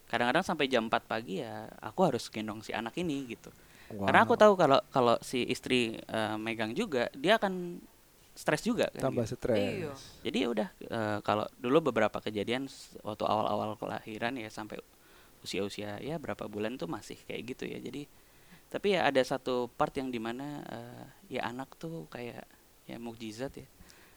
kadang-kadang 0.06 0.42
sampai 0.42 0.66
jam 0.66 0.86
4 0.86 1.06
pagi 1.06 1.42
ya 1.42 1.70
aku 1.80 2.02
harus 2.06 2.30
gendong 2.30 2.62
si 2.62 2.74
anak 2.74 2.98
ini 2.98 3.30
gitu 3.30 3.50
Karena 3.90 4.22
aku 4.22 4.38
Wow. 4.38 4.42
tahu 4.46 4.54
kalau 4.54 4.80
kalau 4.94 5.16
si 5.20 5.42
istri 5.46 5.98
eh, 5.98 6.38
megang 6.38 6.78
juga, 6.78 7.10
dia 7.10 7.42
akan 7.42 7.82
stres 8.38 8.62
juga 8.62 8.86
kan. 8.94 9.02
tambah 9.02 9.26
gitu. 9.26 9.34
stres. 9.36 9.58
Iya. 9.82 9.94
Jadi 10.22 10.38
ya 10.38 10.48
udah 10.48 10.70
eh, 10.78 11.18
kalau 11.26 11.50
dulu 11.58 11.90
beberapa 11.90 12.22
kejadian 12.22 12.70
waktu 13.02 13.24
awal-awal 13.26 13.74
kelahiran 13.76 14.38
ya 14.38 14.46
sampai 14.48 14.78
usia-usia 15.42 15.98
ya 16.00 16.22
berapa 16.22 16.46
bulan 16.46 16.78
tuh 16.78 16.86
masih 16.86 17.18
kayak 17.26 17.42
gitu 17.50 17.66
ya. 17.66 17.82
Jadi 17.82 18.06
tapi 18.70 18.94
ya 18.94 19.10
ada 19.10 19.22
satu 19.22 19.68
part 19.74 19.92
yang 19.98 20.14
di 20.14 20.22
mana 20.22 20.62
eh, 20.70 21.06
ya 21.38 21.50
anak 21.50 21.74
tuh 21.76 22.06
kayak 22.08 22.46
ya 22.86 22.98
mukjizat 23.02 23.54
ya. 23.58 23.68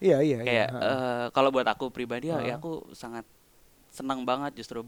Iya 0.03 0.17
iya. 0.21 0.37
iya. 0.39 0.45
kayak 0.45 0.69
ha. 0.73 0.79
eh, 0.81 1.25
kalau 1.33 1.49
buat 1.49 1.65
aku 1.65 1.89
pribadi 1.89 2.29
ya, 2.29 2.39
ya 2.41 2.55
Ha. 2.55 2.59
aku 2.61 2.93
sangat 2.93 3.25
senang 3.93 4.25
banget 4.25 4.53
justru 4.57 4.85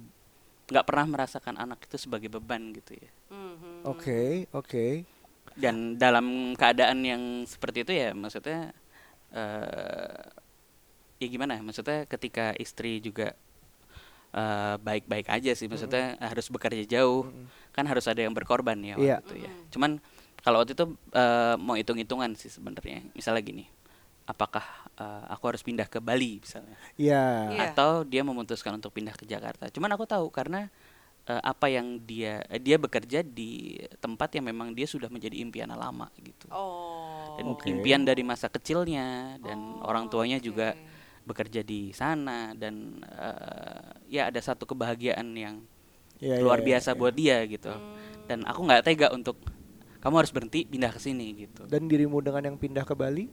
nggak 0.65 0.86
pernah 0.86 1.05
merasakan 1.05 1.62
anak 1.62 1.86
itu 1.86 1.98
sebagai 1.98 2.29
beban 2.29 2.74
gitu 2.74 2.98
ya. 2.98 3.10
Mhm. 3.29 3.86
Oke 3.86 4.50
oke. 4.53 5.05
Dan 5.55 5.95
dalam 5.95 6.51
keadaan 6.57 7.00
yang 7.05 7.24
seperti 7.45 7.86
itu 7.86 7.93
ya 7.93 8.12
maksudnya 8.13 8.74
eh 9.31 10.25
ya 11.15 11.27
gimana? 11.31 11.55
ya, 11.57 11.62
Maksudnya 11.63 12.03
ketika 12.12 12.51
istri 12.60 13.00
juga 13.00 13.34
eh, 14.36 14.75
baik-baik 14.77 15.27
aja 15.27 15.51
sih 15.51 15.65
maksudnya 15.65 16.20
harus 16.20 16.48
bekerja 16.48 16.84
jauh 16.86 17.25
Mm-mm. 17.25 17.48
kan 17.72 17.88
harus 17.88 18.04
ada 18.06 18.20
yang 18.20 18.32
berkorban 18.32 18.75
ya 18.77 18.96
waktu 18.96 19.08
Iya. 19.08 19.18
itu 19.22 19.36
ya. 19.42 19.51
Cuman 19.72 19.92
kalau 20.39 20.60
waktu 20.60 20.75
itu 20.75 20.86
eh, 21.12 21.56
mau 21.58 21.74
hitung-hitungan 21.74 22.36
sih 22.36 22.48
sebenarnya. 22.50 23.01
Misalnya 23.12 23.42
gini, 23.42 23.65
apakah 24.25 24.62
eh, 24.96 25.24
aku 25.30 25.44
harus 25.48 25.62
pindah 25.62 25.88
ke 25.88 25.98
Bali 25.98 26.38
misalnya? 26.38 26.75
Iya. 26.96 27.24
Iya. 27.50 27.60
atau 27.72 28.04
dia 28.04 28.22
memutuskan 28.22 28.75
untuk 28.75 28.92
pindah 28.92 29.13
ke 29.13 29.24
Jakarta. 29.24 29.72
Cuman 29.72 29.89
aku 29.92 30.06
tahu 30.06 30.27
karena 30.30 30.68
eh, 31.25 31.42
apa 31.42 31.65
yang 31.68 31.98
dia 32.00 32.44
eh, 32.46 32.60
dia 32.60 32.77
bekerja 32.77 33.24
di 33.24 33.75
tempat 33.98 34.36
yang 34.36 34.46
memang 34.46 34.72
dia 34.72 34.86
sudah 34.86 35.08
menjadi 35.08 35.39
impian 35.39 35.72
lama 35.72 36.12
gitu. 36.20 36.46
Oh. 36.51 37.34
Dan 37.36 37.51
Oke. 37.51 37.68
impian 37.68 38.04
dari 38.04 38.22
masa 38.22 38.48
kecilnya 38.48 39.36
dan 39.42 39.58
Oh, 39.82 39.89
orang 39.89 40.08
tuanya 40.08 40.38
oke. 40.39 40.46
juga 40.46 40.72
bekerja 41.25 41.65
di 41.65 41.89
sana 41.91 42.53
dan 42.53 43.01
eh, 43.03 43.86
ya 44.08 44.29
ada 44.29 44.39
satu 44.39 44.70
kebahagiaan 44.70 45.34
yang 45.34 45.65
Iya, 46.15 46.39
luar 46.39 46.63
iya, 46.63 46.67
biasa 46.75 46.96
iya. 46.96 46.98
buat 46.98 47.13
dia 47.13 47.38
gitu. 47.44 47.72
Hmm. 47.75 48.24
Dan 48.25 48.39
aku 48.48 48.63
nggak 48.63 48.84
tega 48.88 49.08
untuk 49.12 49.36
kamu 50.00 50.15
harus 50.24 50.32
berhenti 50.32 50.63
pindah 50.63 50.91
ke 50.96 51.00
sini 51.01 51.36
gitu. 51.36 51.67
Dan 51.67 51.91
dirimu 51.91 52.24
dengan 52.24 52.53
yang 52.53 52.58
pindah 52.58 52.88
ke 52.88 52.96
Bali? 52.96 53.27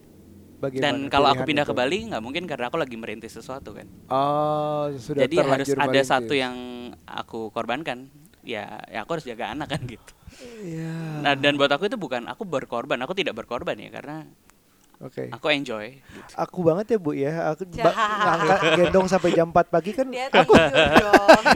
Bagaimana? 0.58 0.82
Dan 0.82 0.96
kalau 1.06 1.30
aku 1.30 1.42
pindah 1.46 1.62
ke 1.62 1.75
itu? 1.75 1.78
Bali 1.78 1.99
nggak 2.11 2.22
mungkin 2.22 2.44
karena 2.50 2.70
aku 2.70 2.78
lagi 2.78 2.96
merintis 2.99 3.34
sesuatu 3.38 3.75
kan. 3.75 3.87
Oh, 4.11 4.90
sudah 4.99 5.26
Jadi 5.26 5.37
harus 5.38 5.68
ada 5.75 5.87
merintis. 5.90 6.11
satu 6.11 6.34
yang 6.34 6.54
aku 7.06 7.54
korbankan. 7.54 8.11
Ya, 8.42 8.82
ya 8.90 9.06
aku 9.06 9.14
harus 9.18 9.26
jaga 9.26 9.54
anak 9.54 9.70
kan 9.70 9.82
gitu. 9.87 10.12
Iya. 10.66 11.22
Nah, 11.22 11.34
dan 11.38 11.54
buat 11.54 11.70
aku 11.70 11.87
itu 11.87 11.94
bukan 11.94 12.26
aku 12.26 12.42
berkorban, 12.42 12.99
aku 12.99 13.14
tidak 13.14 13.38
berkorban 13.38 13.78
ya 13.78 13.94
karena 13.94 14.26
Oke. 15.02 15.28
aku 15.28 15.47
enjoy. 15.49 15.99
Gitu. 15.99 16.32
Aku 16.32 16.62
banget 16.62 16.87
ya 16.88 16.99
Bu 16.99 17.11
ya. 17.12 17.32
Aku 17.50 17.66
ba- 17.75 17.90
ngangkat 17.90 18.59
gendong 18.78 19.06
sampai 19.06 19.30
jam 19.32 19.47
4 19.47 19.66
pagi 19.66 19.90
kan. 19.90 20.06
Dia 20.06 20.30
dong. 20.30 20.47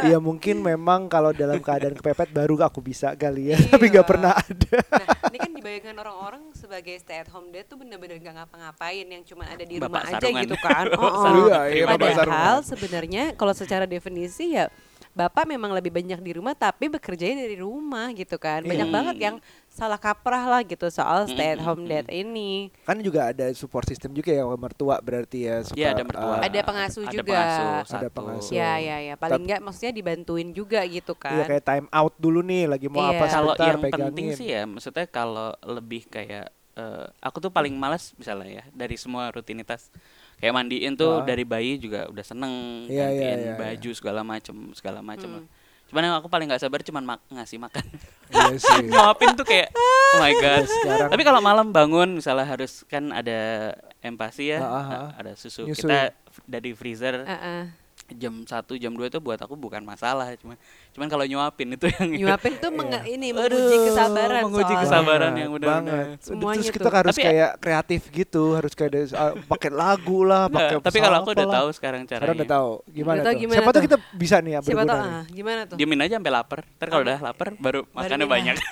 Iya 0.00 0.18
mungkin 0.18 0.60
memang 0.60 1.08
kalau 1.08 1.32
dalam 1.32 1.58
keadaan 1.58 1.90
kepepet 1.92 2.30
baru 2.30 2.54
aku 2.60 2.78
bisa 2.80 3.14
kali 3.14 3.50
ya. 3.50 3.56
Iya. 3.56 3.70
Tapi 3.70 3.84
nggak 3.88 4.06
pernah 4.06 4.32
ada. 4.32 4.78
Nah, 4.84 5.06
ini 5.26 5.38
kan 5.38 5.50
dibayangkan 5.50 5.94
orang-orang 5.96 6.42
sebagai 6.52 6.94
stay 6.98 7.18
at 7.18 7.28
home 7.28 7.48
dad 7.48 7.64
tuh 7.64 7.74
bener-bener 7.76 8.18
gak 8.18 8.34
ngapa-ngapain 8.36 9.02
yang 9.04 9.22
cuma 9.24 9.44
ada 9.44 9.62
di 9.62 9.76
rumah 9.76 9.98
Bapak 9.98 10.08
aja 10.08 10.18
sarungan. 10.20 10.42
gitu 10.44 10.56
kan. 10.58 10.84
Oh, 10.98 11.06
oh. 11.06 11.46
Iya, 11.46 11.60
iya, 11.68 11.84
bapak 11.84 11.98
Padahal 11.98 12.16
sarungan. 12.16 12.62
sebenarnya 12.66 13.22
kalau 13.34 13.52
secara 13.52 13.84
definisi 13.86 14.52
ya 14.52 14.66
Bapak 15.10 15.46
memang 15.46 15.74
lebih 15.74 15.90
banyak 15.90 16.20
di 16.20 16.30
rumah 16.32 16.54
tapi 16.54 16.86
bekerjanya 16.86 17.42
dari 17.42 17.58
rumah 17.58 18.06
gitu 18.12 18.38
kan. 18.38 18.62
Banyak 18.62 18.86
Hmm. 18.86 18.94
banget 18.94 19.16
yang 19.18 19.36
salah 19.78 19.94
kaprah 19.96 20.44
lah 20.48 20.60
gitu 20.60 20.90
soal 20.90 21.24
stay 21.24 21.54
at 21.54 21.62
home 21.62 21.86
dad 21.86 22.10
ini. 22.10 22.74
Kan 22.82 22.98
juga 22.98 23.30
ada 23.30 23.46
support 23.52 23.86
system 23.86 24.10
juga 24.10 24.30
ya 24.30 24.42
mertua 24.50 24.98
berarti 24.98 25.46
ya. 25.46 25.62
suka, 25.62 25.78
Iya, 25.78 25.88
ada 25.92 26.02
mertua. 26.02 26.34
eh, 26.34 26.42
Ada 26.44 26.60
pengasuh 26.60 27.04
ada 27.04 27.14
juga. 27.14 27.30
Pengasuh, 27.30 27.94
Ada 27.94 28.08
pengasuh. 28.10 28.52
Ya 28.52 28.70
ya 28.76 28.96
ya, 29.00 29.14
paling 29.14 29.38
enggak 29.40 29.60
maksudnya 29.60 29.92
dibantuin 29.92 30.50
juga 30.50 30.82
gitu 30.82 31.14
Iya 31.14 31.22
kan. 31.38 31.46
kayak 31.48 31.64
time 31.64 31.86
out 31.90 32.14
dulu 32.16 32.42
nih 32.42 32.66
lagi 32.66 32.86
mau 32.86 33.00
Iya. 33.00 33.10
apa 33.12 33.24
Kalau 33.28 33.54
sebentar 33.54 33.68
yang 33.68 33.80
pegangin. 33.80 34.02
penting 34.10 34.28
sih 34.34 34.48
ya, 34.50 34.62
maksudnya 34.64 35.06
kalau 35.06 35.48
lebih 35.62 36.02
kayak 36.04 36.50
eh, 36.74 37.06
aku 37.20 37.38
tuh 37.38 37.50
paling 37.50 37.74
malas 37.74 38.14
misalnya 38.14 38.62
ya 38.62 38.64
dari 38.70 38.94
semua 38.94 39.30
rutinitas 39.30 39.90
kayak 40.36 40.54
mandiin 40.54 40.94
tuh 40.94 41.18
Ah. 41.18 41.26
dari 41.26 41.42
bayi 41.42 41.74
juga 41.74 42.06
udah 42.06 42.22
seneng 42.22 42.86
Iya, 42.86 43.06
iya, 43.08 43.22
gantiin 43.28 43.38
iya, 43.40 43.54
baju 43.56 43.90
segala 43.92 44.20
macem 44.22 44.54
segala 44.72 45.00
macem 45.00 45.26
Hmm. 45.28 45.36
lah. 45.38 45.46
Cuman 45.88 46.02
yang 46.02 46.16
aku 46.16 46.28
paling 46.28 46.46
nggak 46.46 46.60
sabar 46.60 46.80
cuman 46.80 47.04
mak- 47.06 47.26
ngasih 47.28 47.58
makan. 47.58 47.84
Iya 48.28 48.54
sih. 48.54 48.84
Nyuapin 48.92 49.32
tuh 49.34 49.42
kayak 49.42 49.72
oh 49.72 50.20
my 50.20 50.32
god. 50.34 50.64
Sekarang- 50.64 51.10
Tapi 51.10 51.22
kalau 51.22 51.40
malam 51.40 51.72
bangun 51.72 52.12
misalnya 52.14 52.44
harus 52.44 52.84
kan 52.84 53.08
ada 53.08 53.72
empasi 53.98 54.52
ya, 54.52 54.60
ah. 54.60 54.84
a- 55.08 55.12
ada 55.16 55.32
susu. 55.32 55.64
Nyusu. 55.64 55.84
Kita 55.84 56.12
dari 56.44 56.70
freezer 56.70 57.24
Heeh. 57.24 57.60
Jam 58.10 58.40
1 58.40 58.48
jam 58.74 58.88
2 58.90 59.04
itu 59.06 59.18
buat 59.18 59.36
aku 59.36 59.52
bukan 59.52 59.80
masalah, 59.80 60.32
cuman 60.34 60.56
cuman 60.90 61.06
kalau 61.06 61.22
nyuapin 61.22 61.68
itu 61.70 61.86
yang 61.90 62.08
Nyuapin 62.24 62.56
tuh 62.56 62.68
Iya. 62.68 62.78
menge- 62.78 63.04
ini 63.06 63.28
Aduh, 63.30 63.44
menguji 63.44 63.76
kesabaran 63.84 64.42
menguji 64.42 64.64
soalnya. 64.64 64.82
kesabaran 64.82 65.32
yang 65.34 65.50
benar-benar. 65.50 65.84
banget. 65.84 66.18
Semuanya 66.22 66.56
Terus 66.58 66.72
kita 66.72 66.82
tuh. 66.82 66.94
harus 66.94 67.10
Tapi 67.10 67.20
ya- 67.20 67.28
kayak 67.28 67.50
kreatif 67.58 68.00
gitu, 68.08 68.44
harus 68.52 68.72
kayak 68.72 68.90
ada- 68.90 69.12
ah, 69.14 69.32
pakai 69.38 69.70
lagu 69.70 70.18
lah, 70.22 70.42
Nggak, 70.46 70.56
pakai 70.58 70.76
tapi 70.82 70.98
kalau 70.98 71.16
aku 71.18 71.30
udah 71.30 71.44
lah. 71.44 71.54
tahu 71.54 71.68
sekarang 71.70 72.00
caranya. 72.02 72.20
Sekarang 72.24 72.36
udah 72.36 72.48
tahu 72.48 72.70
gimana 72.88 73.14
Udah 73.14 73.24
tahu 73.24 73.32
tuh. 73.32 73.40
gimana 73.40 73.54
Siapa 73.54 73.68
tuh 73.68 73.74
tuh? 73.74 73.84
kita 73.84 73.96
bisa 74.14 74.36
nih 74.38 74.50
ya 74.50 74.60
Siapa 74.62 74.82
ah, 74.84 75.22
gimana 75.28 75.60
tuh? 75.64 75.76
Diemin 75.76 76.00
aja 76.00 76.14
sampai 76.16 76.32
lapar. 76.32 76.60
Ntar 76.74 76.86
kalau 76.88 77.02
udah 77.02 77.18
lapar 77.20 77.46
baru 77.54 77.80
makannya 77.90 78.16
pindah. 78.18 78.28
banyak. 78.30 78.56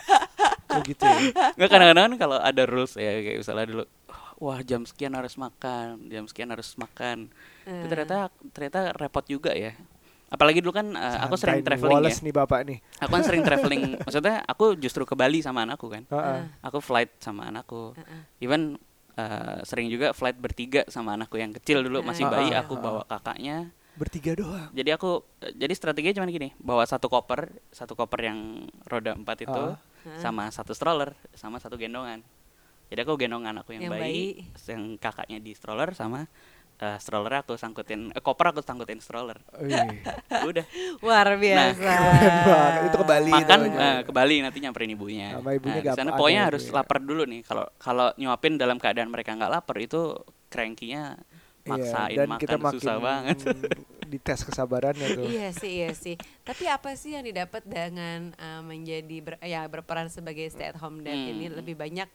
Oh 0.66 0.83
gitu 0.83 0.99
ya. 1.00 1.19
Nggak 1.55 1.69
kadang-kadang 1.71 2.05
kan 2.05 2.14
kalau 2.19 2.37
ada 2.37 2.62
rules 2.66 2.97
ya 2.97 3.09
kayak 3.16 3.38
misalnya 3.38 3.66
dulu 3.66 3.85
wah 4.37 4.61
jam 4.61 4.83
sekian 4.83 5.14
harus 5.14 5.33
makan, 5.35 6.05
jam 6.07 6.26
sekian 6.26 6.50
harus 6.50 6.75
makan. 6.75 7.31
Itu 7.67 7.75
Eh. 7.83 7.91
ternyata 7.91 8.17
ternyata 8.51 8.81
repot 8.95 9.27
juga 9.27 9.51
ya. 9.51 9.75
Apalagi 10.27 10.59
dulu 10.59 10.71
kan 10.73 10.87
eh, 10.91 11.19
aku 11.21 11.35
sering 11.35 11.63
traveling 11.63 11.99
Wallace 11.99 12.19
ya. 12.19 12.25
nih 12.25 12.35
bapak 12.35 12.61
nih. 12.65 12.79
Aku 12.99 13.11
kan 13.11 13.23
sering 13.23 13.43
traveling. 13.43 13.83
Maksudnya 14.07 14.43
aku 14.43 14.75
justru 14.75 15.03
ke 15.03 15.15
Bali 15.15 15.39
sama 15.39 15.63
anakku 15.63 15.87
kan. 15.87 16.03
Heeh. 16.05 16.41
Aku 16.63 16.79
flight 16.79 17.15
sama 17.19 17.47
anakku. 17.47 17.95
Heeh. 17.95 18.23
Even 18.41 18.79
eh, 19.15 19.59
sering 19.63 19.87
juga 19.87 20.11
flight 20.13 20.35
bertiga 20.35 20.87
sama 20.87 21.15
anakku 21.15 21.37
yang 21.37 21.51
kecil 21.53 21.83
dulu 21.83 22.03
masih 22.03 22.27
bayi. 22.27 22.51
ah, 22.51 22.63
Aku 22.63 22.75
ah, 22.75 22.81
bawa 22.81 23.03
kakaknya. 23.05 23.71
Bertiga 23.97 24.37
doang. 24.37 24.69
Jadi 24.71 24.91
aku 24.93 25.25
jadi 25.57 25.73
strateginya 25.73 26.21
cuma 26.21 26.29
gini, 26.29 26.53
bawa 26.59 26.85
satu 26.85 27.09
koper, 27.09 27.49
satu 27.71 27.97
koper 27.97 28.21
yang 28.25 28.39
roda 28.85 29.11
empat 29.13 29.43
itu. 29.43 29.65
Ah. 29.75 29.79
sama 30.23 30.47
satu 30.49 30.71
stroller 30.71 31.19
sama 31.35 31.59
satu 31.59 31.75
gendongan. 31.75 32.23
Jadi 32.87 33.01
aku 33.03 33.19
gendong 33.19 33.43
anakku 33.43 33.75
yang, 33.75 33.89
Yang 33.89 33.95
bayi, 33.99 34.03
bayi. 34.05 34.27
yang 34.69 34.83
kakaknya 34.95 35.43
di 35.43 35.51
stroller 35.51 35.91
sama 35.93 36.31
eh, 36.76 36.99
stroller 36.99 37.35
aku 37.38 37.54
sangkutin 37.54 38.11
eh, 38.11 38.21
koper 38.21 38.47
aku 38.50 38.61
sangkutin 38.61 38.99
stroller. 38.99 39.40
Udah. 40.49 40.64
Luar 41.00 41.26
biasa. 41.35 41.92
keren 42.21 42.37
banget. 42.42 42.83
Itu 42.87 42.97
ke 42.97 43.06
Bali 43.06 43.30
Makan 43.30 43.59
itu. 43.62 43.78
eh, 43.78 44.00
ke 44.02 44.12
Bali 44.12 44.37
nanti 44.40 44.59
nyamperin 44.59 44.90
ibunya. 44.90 45.28
Sama 45.33 45.50
ibunya 45.52 45.75
Nah, 45.75 45.83
di 45.83 45.88
sana 45.88 45.97
gampang 46.06 46.18
pokoknya 46.18 46.42
harus 46.45 46.64
ya. 46.64 46.73
lapar 46.75 46.99
dulu 47.00 47.23
nih. 47.25 47.40
Kalau 47.42 47.64
kalau 47.76 48.06
nyuapin 48.14 48.54
dalam 48.54 48.76
keadaan 48.76 49.09
mereka 49.09 49.33
nggak 49.33 49.50
lapar 49.50 49.76
itu 49.78 50.14
cranky-nya 50.47 51.16
maksain 51.62 52.14
Iya, 52.14 52.16
dan 52.16 52.28
makan 52.30 52.40
kita 52.40 52.56
makin 52.56 52.75
susah 52.75 52.97
banget. 52.97 53.37
dites 54.06 54.40
kesabarannya 54.40 55.18
tuh. 55.18 55.26
Iya 55.26 55.50
sih, 55.50 55.71
iya 55.76 55.90
sih. 55.90 56.14
Tapi 56.40 56.71
apa 56.71 56.95
sih 56.95 57.12
yang 57.12 57.25
didapat 57.25 57.66
dengan 57.66 58.30
eh, 58.33 58.62
menjadi 58.62 59.16
ber- 59.18 59.42
ya 59.42 59.66
berperan 59.66 60.06
sebagai 60.06 60.47
stay 60.47 60.71
at 60.71 60.78
home 60.78 61.02
dad 61.02 61.11
Hmm. 61.12 61.33
ini 61.33 61.50
lebih 61.50 61.75
banyak 61.75 62.06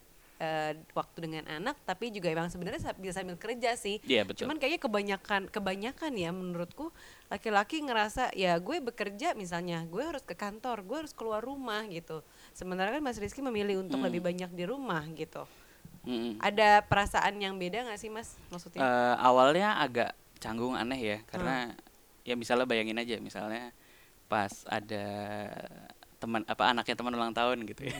eh, 0.41 0.73
waktu 0.97 1.29
dengan 1.29 1.45
anak, 1.45 1.77
tapi 1.85 2.09
juga 2.09 2.33
emang 2.33 2.49
sebenarnya 2.49 2.81
sa- 2.81 2.97
bisa 2.97 3.21
sambil 3.21 3.37
kerja 3.37 3.77
sih. 3.77 4.01
Iya 4.01 4.25
betul. 4.25 4.49
Cuman 4.49 4.57
kayaknya 4.57 4.81
kebanyakan 4.81 5.41
kebanyakan 5.53 6.11
ya 6.17 6.33
menurutku 6.33 6.89
laki-laki 7.29 7.85
ngerasa 7.85 8.33
ya 8.33 8.57
gue 8.57 8.81
bekerja 8.81 9.37
misalnya 9.37 9.85
gue 9.85 10.01
harus 10.01 10.25
ke 10.25 10.33
kantor, 10.33 10.81
gue 10.81 10.97
harus 11.05 11.13
keluar 11.13 11.45
rumah 11.45 11.85
gitu. 11.85 12.25
Sementara 12.57 12.89
kan 12.89 13.05
Mas 13.05 13.21
Rizky 13.21 13.45
memilih 13.45 13.85
untuk 13.85 14.01
Hmm. 14.01 14.09
lebih 14.09 14.25
banyak 14.25 14.49
di 14.49 14.65
rumah 14.65 15.05
gitu. 15.13 15.45
Mm-mm. 16.01 16.41
Ada 16.41 16.81
perasaan 16.81 17.37
yang 17.37 17.61
beda 17.61 17.85
nggak 17.85 18.01
sih 18.01 18.09
Mas 18.09 18.33
maksudnya? 18.49 18.81
Eh, 18.81 19.15
awalnya 19.21 19.77
agak 19.77 20.17
canggung 20.41 20.73
aneh 20.73 20.97
ya 20.97 21.17
Hmm. 21.21 21.27
karena 21.29 21.55
ya 22.25 22.33
misalnya 22.33 22.65
bayangin 22.65 22.97
aja 22.97 23.21
misalnya 23.21 23.69
pas 24.25 24.65
ada 24.65 25.05
teman 26.17 26.41
apa 26.45 26.69
anaknya 26.69 26.95
teman 26.97 27.13
ulang 27.13 27.33
tahun 27.33 27.65
gitu 27.65 27.85
ya 27.85 27.97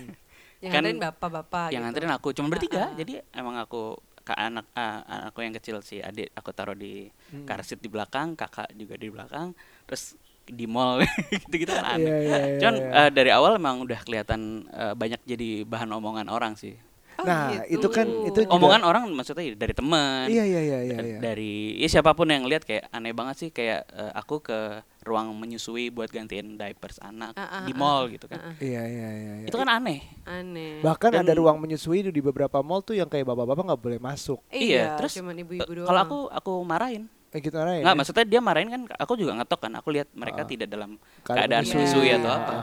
yang 0.62 0.72
kan 0.72 0.82
nganterin 0.82 1.00
bapak-bapak 1.00 1.68
yang 1.68 1.74
gitu. 1.74 1.84
nganterin 1.84 2.12
aku 2.14 2.28
cuma 2.32 2.48
bertiga 2.48 2.80
ah. 2.80 2.90
jadi 2.94 3.14
emang 3.34 3.58
aku 3.58 3.82
ke 4.22 4.34
anak 4.34 4.70
ah, 4.72 5.02
anakku 5.04 5.42
yang 5.42 5.52
kecil 5.52 5.82
si 5.82 5.98
adik 6.00 6.30
aku 6.32 6.50
taruh 6.52 6.78
di 6.78 7.10
Hmm. 7.30 7.48
car 7.48 7.60
seat 7.62 7.80
di 7.80 7.88
belakang 7.88 8.36
kakak 8.36 8.70
juga 8.76 8.94
di 8.94 9.08
belakang 9.08 9.56
terus 9.84 10.14
di 10.44 10.68
mall 10.68 11.00
gitu 11.48 11.56
gitu 11.58 11.72
kan 11.72 11.96
aneh 11.96 12.06
Iya, 12.06 12.18
iya, 12.20 12.38
iya, 12.44 12.58
cuman 12.60 12.76
iya. 12.78 13.00
eh, 13.00 13.10
dari 13.10 13.32
awal 13.32 13.56
emang 13.56 13.82
udah 13.82 14.00
kelihatan 14.02 14.42
eh, 14.68 14.94
banyak 14.94 15.22
jadi 15.24 15.64
bahan 15.64 15.90
omongan 15.92 16.28
orang 16.28 16.54
sih 16.54 16.76
Oh, 17.14 17.24
Nah, 17.24 17.54
gitu. 17.62 17.76
itu 17.76 17.88
kan 17.90 18.08
itu 18.24 18.40
juga- 18.42 18.56
Omongan 18.56 18.82
orang 18.82 19.04
maksudnya 19.12 19.54
dari 19.54 19.72
teman. 19.72 20.26
Iya 20.26 20.44
iya 20.44 20.62
iya 20.62 20.80
iya. 20.82 20.98
iya. 20.98 21.18
dari 21.20 21.76
ya 21.76 21.88
siapa 21.88 22.12
pun 22.12 22.26
yang 22.26 22.44
lihat 22.44 22.64
kayak 22.64 22.88
aneh 22.90 23.12
banget 23.12 23.36
sih 23.38 23.50
kayak 23.50 23.84
eh, 23.86 24.12
aku 24.12 24.40
ke 24.40 24.58
ruang 25.02 25.34
menyusui 25.34 25.90
buat 25.90 26.08
gantiin 26.08 26.56
diapers 26.56 26.98
anak 27.00 27.34
Ah, 27.34 27.62
ah, 27.62 27.64
di 27.64 27.74
ah, 27.74 27.78
mall 27.78 28.06
gitu 28.08 28.26
kan. 28.26 28.38
Ah, 28.38 28.48
ah. 28.48 28.56
Iya 28.58 28.82
iya 28.84 29.10
iya. 29.12 29.34
iya. 29.38 29.46
Itu 29.46 29.56
kan 29.56 29.68
aneh. 29.68 30.02
Aneh. 30.24 30.80
bahkan 30.80 31.12
Dan- 31.12 31.22
ada 31.22 31.34
ruang 31.34 31.58
menyusui 31.58 32.02
di 32.04 32.22
beberapa 32.22 32.58
mall 32.60 32.80
tuh 32.80 32.94
yang 32.94 33.06
kayak 33.06 33.24
bapak-bapak 33.24 33.64
nggak 33.68 33.82
boleh 33.82 34.00
masuk. 34.00 34.40
iya, 34.50 34.96
terus, 34.96 35.14
cuman 35.14 35.36
ibu-ibu 35.36 35.72
doang. 35.76 35.88
Kalau 35.88 36.00
aku 36.00 36.18
aku 36.28 36.52
marahin. 36.62 37.06
Eh 37.30 37.40
gitu 37.40 37.54
ya. 37.54 37.64
Nggak, 37.82 37.96
maksudnya 37.96 38.26
dia 38.26 38.40
marahin 38.40 38.70
kan 38.70 38.82
aku 38.98 39.14
juga 39.16 39.32
ngetok 39.34 39.60
kan. 39.62 39.72
Aku 39.76 39.88
lihat 39.90 40.10
mereka 40.12 40.42
Ah. 40.42 40.48
tidak 40.48 40.68
dalam 40.68 40.98
Keadaan 41.22 41.64
menyusui. 41.64 41.78
menyusui 41.78 42.08
Iya. 42.08 42.18
atau 42.18 42.32
apa. 42.34 42.54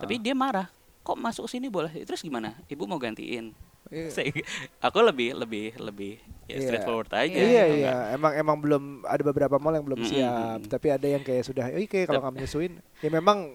Tapi 0.00 0.14
dia 0.16 0.32
marah. 0.32 0.66
Kok 1.02 1.20
masuk 1.20 1.44
sini 1.44 1.68
boleh? 1.68 1.92
Terus 2.00 2.20
gimana? 2.20 2.56
Ibu 2.64 2.84
mau 2.84 2.96
gantiin? 2.96 3.52
Saya- 3.86 4.32
aku 4.80 4.98
lebih 5.00 5.36
lebih 5.36 5.76
lebih 5.76 6.12
ya 6.44 6.56
Iya. 6.56 6.60
straightforward 6.62 7.10
aja. 7.10 7.36
Iya 7.36 7.62
gitu 7.66 7.76
iya, 7.78 7.92
kan. 7.92 8.14
emang 8.14 8.32
emang 8.34 8.56
belum 8.58 8.82
ada 9.02 9.22
beberapa 9.22 9.56
mall 9.56 9.72
yang 9.72 9.84
belum 9.84 10.00
Mm-mm, 10.00 10.10
siap, 10.10 10.58
mm-mm. 10.58 10.68
tapi 10.68 10.86
ada 10.88 11.06
yang 11.06 11.20
kayak 11.20 11.42
sudah, 11.42 11.64
oke 11.70 12.00
kalau 12.04 12.20
nggak 12.20 12.34
menyusuin, 12.34 12.72
ya 12.98 13.08
memang 13.10 13.54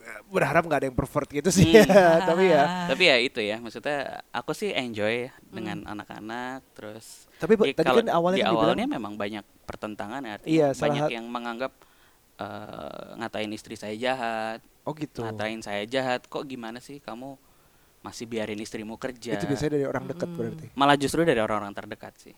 eh, 0.00 0.20
berharap 0.26 0.62
nggak 0.62 0.80
ada 0.80 0.86
yang 0.86 0.96
pervert 0.96 1.28
gitu 1.28 1.50
sih, 1.50 1.70
Hmm. 1.70 1.86
tapi 2.30 2.44
ya, 2.48 2.86
Tapi 2.86 3.02
ya 3.04 3.16
itu 3.18 3.40
ya, 3.40 3.56
maksudnya 3.56 3.98
aku 4.28 4.50
sih 4.52 4.70
enjoy 4.70 5.26
dengan 5.44 5.82
anak-anak 5.84 6.62
terus 6.72 7.26
tapi 7.36 7.54
ya 7.56 7.72
tadi 7.72 7.86
kalau 7.86 8.00
kan 8.00 8.08
awalnya 8.10 8.36
di 8.36 8.40
kan 8.40 8.48
dibilang- 8.48 8.66
awalnya 8.68 8.86
memang 8.88 9.14
banyak 9.14 9.44
pertentangan 9.64 10.20
ya, 10.20 10.32
artinya 10.36 10.50
Iya, 10.52 10.68
banyak 10.72 11.04
yang 11.10 11.26
menganggap 11.26 11.72
eh, 12.36 13.08
ngatain 13.16 13.50
istri 13.50 13.74
saya 13.74 13.92
jahat, 13.94 14.58
oh 14.82 14.92
gitu, 14.92 15.20
ngatain 15.20 15.60
saya 15.60 15.84
jahat, 15.84 16.24
kok 16.24 16.42
gimana 16.42 16.78
sih 16.78 16.96
kamu 16.98 17.36
masih 18.00 18.24
biarin 18.24 18.56
istrimu 18.58 18.96
kerja? 18.96 19.36
itu 19.36 19.44
biasanya 19.44 19.72
dari 19.76 19.84
orang 19.84 20.04
dekat 20.08 20.28
Mm-mm. 20.28 20.38
berarti. 20.40 20.66
Malah 20.72 20.96
justru 20.96 21.20
dari 21.24 21.40
orang-orang 21.40 21.72
terdekat 21.76 22.14
sih. 22.16 22.36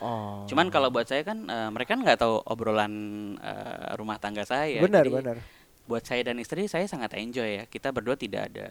Oh, 0.00 0.48
Cuman 0.48 0.72
kalau 0.72 0.88
buat 0.88 1.04
saya 1.04 1.20
kan 1.26 1.44
eh, 1.44 1.68
mereka 1.68 1.92
nggak 1.92 2.18
tahu 2.24 2.40
obrolan 2.48 2.92
eh, 3.36 3.92
rumah 4.00 4.16
tangga 4.16 4.48
saya. 4.48 4.80
benar 4.80 5.04
Jadi 5.04 5.12
benar, 5.12 5.36
Buat 5.84 6.06
saya 6.06 6.22
dan 6.22 6.38
istri 6.38 6.64
saya 6.70 6.86
sangat 6.86 7.12
enjoy 7.18 7.60
ya. 7.60 7.64
Kita 7.68 7.90
berdua 7.90 8.14
tidak 8.16 8.48
ada 8.54 8.68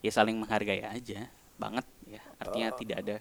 ya 0.00 0.10
saling 0.10 0.38
menghargai 0.40 0.86
aja 0.86 1.28
banget 1.60 1.84
ya. 2.08 2.22
Artinya 2.40 2.68
Oh. 2.72 2.78
tidak 2.78 2.96
ada 3.04 3.16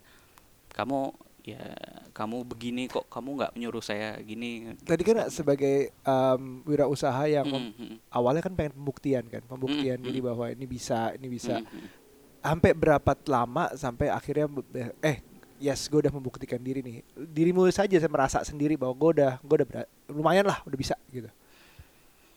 kamu 0.72 1.12
ya 1.42 1.74
kamu 2.14 2.46
begini 2.46 2.86
kok 2.86 3.10
kamu 3.10 3.30
nggak 3.42 3.52
menyuruh 3.58 3.82
saya 3.82 4.14
gini. 4.22 4.78
tadi 4.86 5.02
kan 5.02 5.26
sebagai 5.28 5.90
um, 6.06 6.62
wirausaha 6.64 7.26
yang 7.26 7.50
Mm, 7.50 7.74
mm, 7.74 7.96
awalnya 8.14 8.46
kan 8.46 8.54
pengen 8.54 8.78
pembuktian 8.78 9.26
kan, 9.26 9.42
pembuktian 9.50 9.98
Mm-mm. 9.98 10.06
diri 10.06 10.20
bahwa 10.22 10.46
ini 10.54 10.66
bisa, 10.70 11.18
ini 11.18 11.26
bisa, 11.26 11.58
mm, 11.58 11.66
mm. 11.66 11.88
sampai 12.46 12.72
berapa 12.78 13.12
lama 13.26 13.74
sampai 13.74 14.14
akhirnya 14.14 14.46
eh 15.02 15.18
yes 15.58 15.90
gue 15.90 16.02
udah 16.02 16.14
membuktikan 16.14 16.58
diri 16.58 16.82
nih 16.82 17.02
dirimu 17.16 17.66
saja 17.70 17.94
saya 17.98 18.10
merasa 18.10 18.42
sendiri 18.42 18.78
bahwa 18.78 18.94
gue 18.98 19.10
udah 19.22 19.32
gue 19.42 19.56
udah 19.62 19.86
lumayan 20.10 20.46
lah 20.46 20.62
udah 20.66 20.78
bisa 20.78 20.94
gitu 21.10 21.30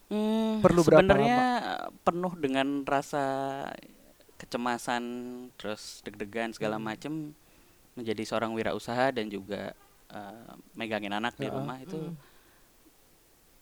Hmm, 0.04 0.60
Perlu 0.60 0.84
berapa 0.84 1.00
sebenarnya 1.00 1.38
penuh 2.04 2.36
dengan 2.36 2.84
rasa 2.84 3.24
kecemasan 4.36 5.02
terus 5.56 6.04
deg-degan 6.04 6.52
segala 6.52 6.76
Hmm. 6.76 6.84
macem 6.84 7.12
menjadi 7.94 8.22
seorang 8.22 8.50
wirausaha 8.50 9.10
dan 9.10 9.26
juga 9.26 9.72
eh, 10.06 10.50
megangin 10.72 11.10
anak 11.10 11.34
di 11.34 11.46
Ya, 11.46 11.52
rumah 11.52 11.78
itu 11.78 11.96
Mm. 11.96 12.14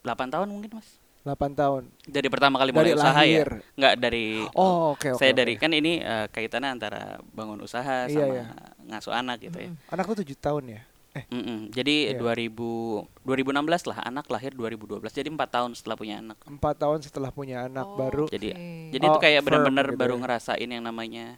8 0.03 0.27
tahun 0.29 0.47
mungkin 0.49 0.71
mas 0.75 0.89
8 1.23 1.55
tahun 1.55 1.87
dari 2.03 2.27
pertama 2.27 2.59
kali 2.59 2.69
dari 2.69 2.91
mulai 2.91 2.93
usaha 2.93 3.15
lahir 3.15 3.47
ya 3.47 3.63
nggak 3.73 3.93
dari 3.95 4.27
oh 4.51 4.91
oke 4.91 5.07
oke 5.09 5.17
saya 5.17 5.31
oke. 5.31 5.39
dari 5.39 5.53
kan 5.55 5.71
ini 5.71 5.97
eh, 5.97 6.27
kaitannya 6.27 6.69
antara 6.73 7.01
bangun 7.29 7.59
usaha 7.59 8.05
Iya, 8.05 8.19
sama 8.19 8.33
iya. 8.35 8.45
ngasuh 8.85 9.13
anak 9.13 9.37
gitu 9.41 9.57
ya 9.57 9.69
Mm. 9.71 9.77
anak 9.89 10.03
tuh 10.05 10.17
7 10.19 10.35
tahun 10.37 10.63
ya 10.69 10.81
Mm-mm. 11.29 11.69
jadi 11.69 12.17
Iya. 12.17 12.19
2000 12.19 13.05
2016 13.23 13.85
lah 13.85 13.97
anak 14.03 14.25
lahir 14.27 14.51
2012 14.51 15.13
jadi 15.13 15.29
empat 15.29 15.49
tahun 15.53 15.71
setelah 15.73 15.95
punya 15.95 16.19
anak 16.19 16.37
empat 16.43 16.75
tahun 16.75 16.99
setelah 16.99 17.29
punya 17.29 17.57
anak 17.63 17.85
Oh, 17.85 17.95
baru 17.95 18.25
Jadi 18.27 18.49
jadi 18.91 19.05
itu 19.05 19.13
Oh, 19.13 19.21
kayak 19.21 19.39
firm 19.39 19.61
benar-benar 19.61 19.87
gitu 19.87 19.99
baru 20.01 20.15
ya. 20.17 20.19
ngerasain 20.19 20.67
yang 20.67 20.83
namanya 20.83 21.37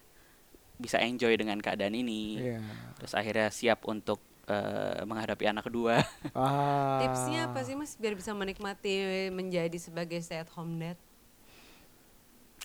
bisa 0.75 0.99
enjoy 0.99 1.35
dengan 1.35 1.59
keadaan 1.59 1.95
ini. 1.95 2.39
Iya. 2.39 2.59
Terus 2.99 3.13
akhirnya 3.15 3.47
siap 3.51 3.87
untuk 3.87 4.19
eh, 4.47 5.01
menghadapi 5.03 5.45
anak 5.47 5.67
kedua. 5.67 6.03
ah 6.37 6.99
Tipsnya 7.01 7.51
apa 7.51 7.63
sih 7.63 7.73
mas 7.73 7.95
biar 7.95 8.13
bisa 8.13 8.31
menikmati 8.35 9.29
menjadi 9.31 9.77
sebagai 9.79 10.19
stay 10.21 10.43
at 10.43 10.51
home 10.53 10.77
dad? 10.77 10.97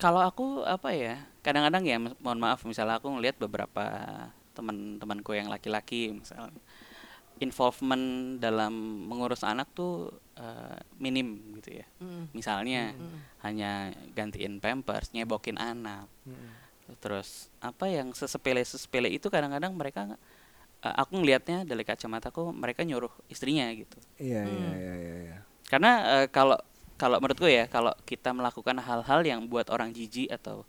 Kalau 0.01 0.25
aku 0.25 0.65
apa 0.65 0.97
ya? 0.97 1.21
Kadang-kadang 1.45 1.85
ya 1.85 1.97
mohon 2.01 2.41
maaf 2.41 2.65
misalnya 2.65 2.97
aku 2.97 3.13
ngelihat 3.13 3.37
beberapa 3.37 3.85
teman-temanku 4.57 5.33
yang 5.37 5.49
laki-laki 5.53 6.13
misalnya 6.13 6.57
involvement 7.41 8.37
dalam 8.37 8.73
mengurus 9.09 9.41
anak 9.43 9.73
tuh 9.73 10.13
eh, 10.37 10.81
minim 11.01 11.57
gitu 11.61 11.81
ya. 11.81 11.87
Mm. 12.01 12.25
Misalnya 12.37 12.93
Mm. 12.93 13.19
hanya 13.45 13.73
gantiin 14.13 14.61
pampers, 14.61 15.13
nyebokin 15.17 15.57
anak. 15.57 16.09
Mm. 16.29 16.49
Terus 16.99 17.47
apa 17.61 17.87
yang 17.87 18.11
sesepele 18.11 18.61
sesepele 18.61 19.07
itu 19.07 19.29
kadang-kadang 19.29 19.71
mereka 19.73 20.19
eh, 20.81 20.95
aku 20.97 21.21
ngelihatnya 21.21 21.63
dari 21.63 21.85
kacamataku 21.85 22.51
mereka 22.51 22.83
nyuruh 22.83 23.13
istrinya 23.27 23.71
gitu 23.71 23.97
iya 24.19 24.43
iya 24.43 24.67
Hmm. 24.67 24.75
iya 24.75 24.95
iya 24.97 25.15
iya. 25.23 25.37
karena 25.69 25.91
eh, 26.19 26.27
kalau 26.29 26.59
kalau 26.97 27.17
menurutku 27.17 27.47
ya 27.47 27.65
kalau 27.65 27.95
kita 28.05 28.33
melakukan 28.33 28.77
hal-hal 28.77 29.21
yang 29.23 29.47
buat 29.47 29.69
orang 29.69 29.89
jijik 29.91 30.29
atau 30.29 30.65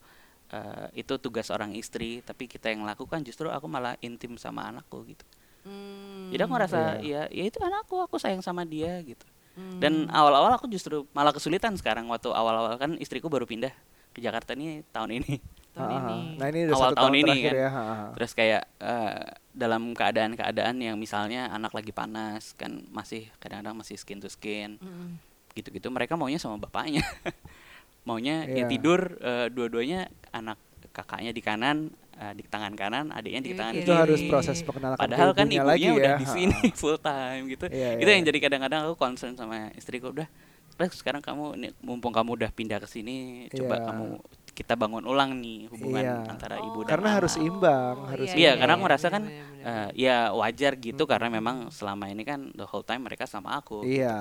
eh, 0.50 0.88
itu 0.96 1.16
tugas 1.18 1.48
orang 1.50 1.74
istri 1.74 2.20
tapi 2.22 2.46
kita 2.46 2.70
yang 2.70 2.84
lakukan 2.84 3.20
justru 3.22 3.48
aku 3.48 3.66
malah 3.66 3.96
intim 4.00 4.36
sama 4.36 4.68
anakku 4.68 5.02
gitu 5.06 5.26
Mm. 5.62 6.34
jadi 6.34 6.50
aku 6.50 6.58
ngerasa 6.58 7.06
Iya. 7.06 7.30
ya 7.30 7.38
ya 7.38 7.44
itu 7.46 7.62
anakku 7.62 8.02
aku 8.02 8.18
sayang 8.18 8.42
sama 8.42 8.66
dia 8.66 8.98
gitu 9.06 9.22
Mm. 9.54 9.78
dan 9.78 9.94
awal-awal 10.10 10.58
aku 10.58 10.66
justru 10.66 11.06
malah 11.14 11.30
kesulitan 11.30 11.78
sekarang 11.78 12.10
waktu 12.10 12.34
awal-awal 12.34 12.74
kan 12.76 12.98
istriku 12.98 13.30
baru 13.30 13.46
pindah 13.46 13.70
ke 14.10 14.20
Jakarta 14.20 14.58
nih 14.58 14.82
tahun 14.90 15.22
ini 15.22 15.38
tahun 15.72 15.88
Ah, 15.88 15.94
ah. 15.94 16.02
ini. 16.02 16.20
nah 16.36 16.46
ini 16.48 16.60
udah 16.64 16.74
Awal 16.74 16.84
satu 16.86 16.98
tahun 16.98 17.12
tahun, 17.12 17.22
ini 17.22 17.36
kan. 17.42 17.54
ya 17.54 17.66
ah, 17.66 17.76
ah. 17.76 18.10
Terus 18.14 18.32
kayak 18.34 18.62
eh, 18.78 19.16
dalam 19.52 19.82
keadaan-keadaan 19.92 20.76
yang 20.78 20.96
misalnya 20.96 21.42
anak 21.48 21.72
lagi 21.72 21.92
panas 21.92 22.54
kan 22.54 22.72
masih 22.90 23.32
kadang-kadang 23.38 23.76
masih 23.76 23.96
skin 23.96 24.18
to 24.18 24.28
skin 24.28 24.76
Mm. 24.78 25.16
gitu-gitu 25.52 25.88
mereka 25.88 26.14
maunya 26.14 26.38
sama 26.38 26.56
bapaknya. 26.58 27.04
maunya 28.02 28.44
Iya. 28.44 28.56
ya 28.58 28.66
tidur 28.68 29.00
eh, 29.18 29.48
dua-duanya 29.48 30.00
anak 30.32 30.58
kakaknya 30.92 31.32
di 31.32 31.40
kanan 31.40 31.78
eh, 32.14 32.34
di 32.34 32.44
tangan 32.44 32.74
kanan, 32.74 33.06
adiknya 33.10 33.42
di 33.42 33.52
Di 33.52 33.58
tangan 33.58 33.74
kiri. 33.74 33.84
itu 33.84 33.94
harus 33.94 34.20
proses 34.24 34.58
perkenalan 34.60 34.98
Padahal 34.98 35.32
kan 35.32 35.48
ibunya 35.48 35.64
lagi 35.64 35.88
udah 35.90 36.14
ya. 36.14 36.18
di 36.18 36.28
sini 36.28 36.56
ah. 36.58 36.74
full 36.80 36.98
time 36.98 37.44
gitu. 37.48 37.66
Iya, 37.68 37.90
itu 37.96 38.04
iya, 38.04 38.14
yang 38.14 38.22
iya. 38.22 38.30
jadi 38.30 38.40
kadang-kadang 38.42 38.80
aku 38.86 38.96
concern 38.98 39.34
sama 39.34 39.72
istriku 39.74 40.12
udah 40.12 40.28
sekarang 40.82 41.22
kamu 41.22 41.46
ini 41.56 41.68
mumpung 41.80 42.10
kamu 42.10 42.34
udah 42.34 42.50
pindah 42.50 42.78
ke 42.78 42.90
sini 42.90 43.46
coba 43.52 43.76
Iya. 43.76 43.86
kamu 43.86 44.06
kita 44.52 44.76
bangun 44.76 45.04
ulang 45.04 45.38
nih 45.38 45.68
hubungan 45.68 46.04
Iya. 46.04 46.18
antara 46.28 46.56
Oh, 46.58 46.68
ibu 46.68 46.80
dan 46.84 46.90
Karena 46.92 47.08
anak. 47.08 47.18
harus 47.18 47.36
imbang, 47.38 47.96
harus 48.06 48.30
Iya, 48.30 48.36
imbang. 48.36 48.58
karena 48.60 48.74
aku 48.74 48.84
merasa 48.84 49.02
bener, 49.04 49.14
kan 49.14 49.24
bener, 49.24 49.40
bener, 49.42 49.60
bener. 49.64 49.88
Eh, 49.88 49.90
ya 49.98 50.18
wajar 50.32 50.72
gitu 50.76 51.04
Mm. 51.04 51.10
karena 51.10 51.28
memang 51.30 51.58
selama 51.70 52.06
ini 52.06 52.24
kan 52.24 52.40
the 52.52 52.66
whole 52.66 52.82
time 52.82 53.02
mereka 53.02 53.24
sama 53.26 53.56
aku. 53.56 53.82
Iya. 53.82 54.18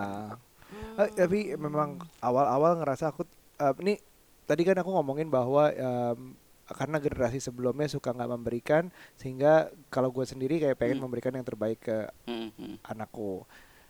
Hmm. 0.71 0.95
Eh, 0.99 1.11
tapi 1.13 1.39
memang 1.55 1.89
awal-awal 2.19 2.79
ngerasa 2.79 3.11
aku 3.11 3.27
eh, 3.57 3.75
ini 3.81 3.99
tadi 4.45 4.63
kan 4.63 4.77
aku 4.77 4.91
ngomongin 4.93 5.27
bahwa 5.27 5.67
em, 5.69 6.39
karena 6.65 6.97
generasi 6.97 7.39
sebelumnya 7.39 7.87
suka 7.87 8.11
nggak 8.11 8.31
memberikan 8.31 8.83
sehingga 9.15 9.67
kalau 9.89 10.09
gue 10.09 10.23
sendiri 10.23 10.59
kayak 10.59 10.77
pengen 10.77 10.97
Hmm. 10.97 11.05
memberikan 11.05 11.35
yang 11.35 11.43
terbaik 11.43 11.83
ke 11.83 12.07
Mm, 12.25 12.55
mm. 12.55 12.75
anakku. 12.85 13.43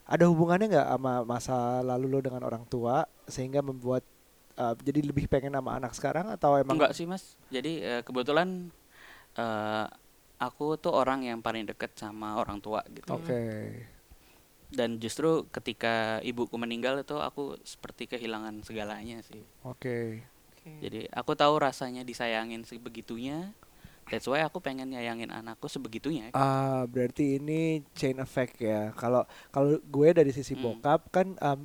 Ada 0.05 0.24
hubungannya 0.24 0.66
nggak 0.70 0.88
sama 0.90 1.12
masa 1.22 1.57
lalu 1.81 2.09
lo 2.09 2.18
dengan 2.18 2.40
orang 2.40 2.64
tua 2.64 3.05
sehingga 3.26 3.61
membuat 3.61 4.03
eh, 4.61 4.75
jadi 4.87 5.01
lebih 5.11 5.25
pengen 5.33 5.57
sama 5.57 5.70
anak 5.81 5.92
sekarang 5.96 6.27
atau 6.37 6.55
emang 6.61 6.77
Enggak 6.77 6.92
sih 6.96 7.07
mas. 7.09 7.35
Jadi 7.49 7.81
eh, 7.83 8.03
kebetulan 8.07 8.49
eh, 9.37 9.87
aku 10.40 10.66
tuh 10.81 10.92
orang 10.92 11.20
yang 11.29 11.40
paling 11.44 11.64
deket 11.68 11.92
sama 11.96 12.37
orang 12.40 12.59
tua 12.64 12.81
gitu. 12.92 13.16
Oke. 13.16 13.40
Dan 14.70 15.03
justru 15.03 15.51
ketika 15.51 16.23
ibuku 16.23 16.55
meninggal 16.55 17.03
itu 17.03 17.18
aku 17.18 17.59
seperti 17.66 18.07
kehilangan 18.07 18.62
segalanya 18.62 19.18
sih. 19.27 19.42
Oke. 19.66 20.23
Oke. 20.55 20.70
Jadi 20.79 21.01
aku 21.11 21.33
tahu 21.35 21.59
rasanya 21.59 22.07
disayangin 22.07 22.62
sebegitunya. 22.62 23.51
That's 24.11 24.27
why 24.31 24.42
aku 24.42 24.59
pengen 24.62 24.90
nyayangin 24.94 25.31
anakku 25.31 25.66
sebegitunya. 25.66 26.31
Ah, 26.35 26.87
berarti 26.87 27.38
ini 27.42 27.83
chain 27.99 28.18
effect 28.23 28.59
ya. 28.62 28.94
Kalau 28.94 29.27
kalau 29.51 29.79
gue 29.83 30.09
dari 30.14 30.31
sisi 30.31 30.55
Hmm. 30.55 30.79
bokap 30.79 31.01
kan 31.11 31.35
em, 31.38 31.61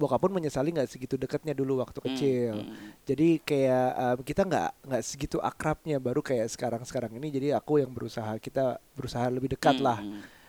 bokap 0.00 0.16
pun 0.18 0.32
menyesali 0.32 0.72
nggak 0.72 0.88
segitu 0.88 1.14
dekatnya 1.14 1.52
dulu 1.52 1.78
waktu 1.78 2.00
Mm, 2.00 2.06
kecil. 2.08 2.54
mm, 2.56 2.72
mm. 2.72 2.88
Jadi 3.04 3.28
kayak 3.38 3.88
em, 3.92 4.18
kita 4.24 4.42
nggak 4.42 4.70
nggak 4.88 5.02
segitu 5.04 5.36
akrabnya 5.38 6.00
baru 6.00 6.20
kayak 6.20 6.48
sekarang 6.48 6.80
sekarang 6.82 7.12
ini. 7.12 7.28
Jadi 7.28 7.52
aku 7.52 7.76
yang 7.76 7.92
berusaha 7.92 8.32
kita 8.36 8.80
berusaha 8.92 9.28
lebih 9.28 9.52
dekat 9.52 9.76
Mm, 9.76 9.84
lah. 9.84 10.00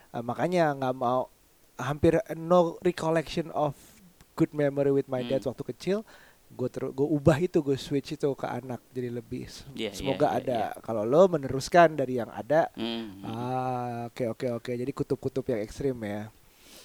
Eh, 0.09 0.23
makanya 0.23 0.71
nggak 0.73 0.95
mau 0.95 1.27
hampir 1.75 2.15
no 2.33 2.79
recollection 2.79 3.51
of 3.51 3.75
good 4.33 4.51
memory 4.51 4.89
with 4.89 5.05
my 5.05 5.19
dad 5.21 5.39
Hmm. 5.39 5.51
waktu 5.51 5.63
kecil. 5.67 5.99
gue 6.51 6.67
ter 6.67 6.83
gue 6.83 7.07
ubah 7.07 7.39
itu 7.39 7.63
gue 7.63 7.79
switch 7.79 8.11
itu 8.11 8.27
ke 8.35 8.43
anak 8.43 8.83
jadi 8.91 9.07
lebih 9.09 9.47
s- 9.47 9.63
Iya, 9.71 9.95
semoga 9.95 10.27
iya, 10.27 10.37
ada 10.37 10.59
iya. 10.67 10.83
kalau 10.83 11.07
lo 11.07 11.23
meneruskan 11.25 11.95
dari 11.95 12.19
yang 12.19 12.27
ada 12.27 12.67
Hmm. 12.75 13.23
ah 13.23 14.11
oke 14.11 14.27
oke 14.27 14.47
oke 14.59 14.71
jadi 14.73 14.91
kutub-kutub 14.91 15.47
yang 15.47 15.63
ekstrim 15.63 15.95
ya 16.03 16.27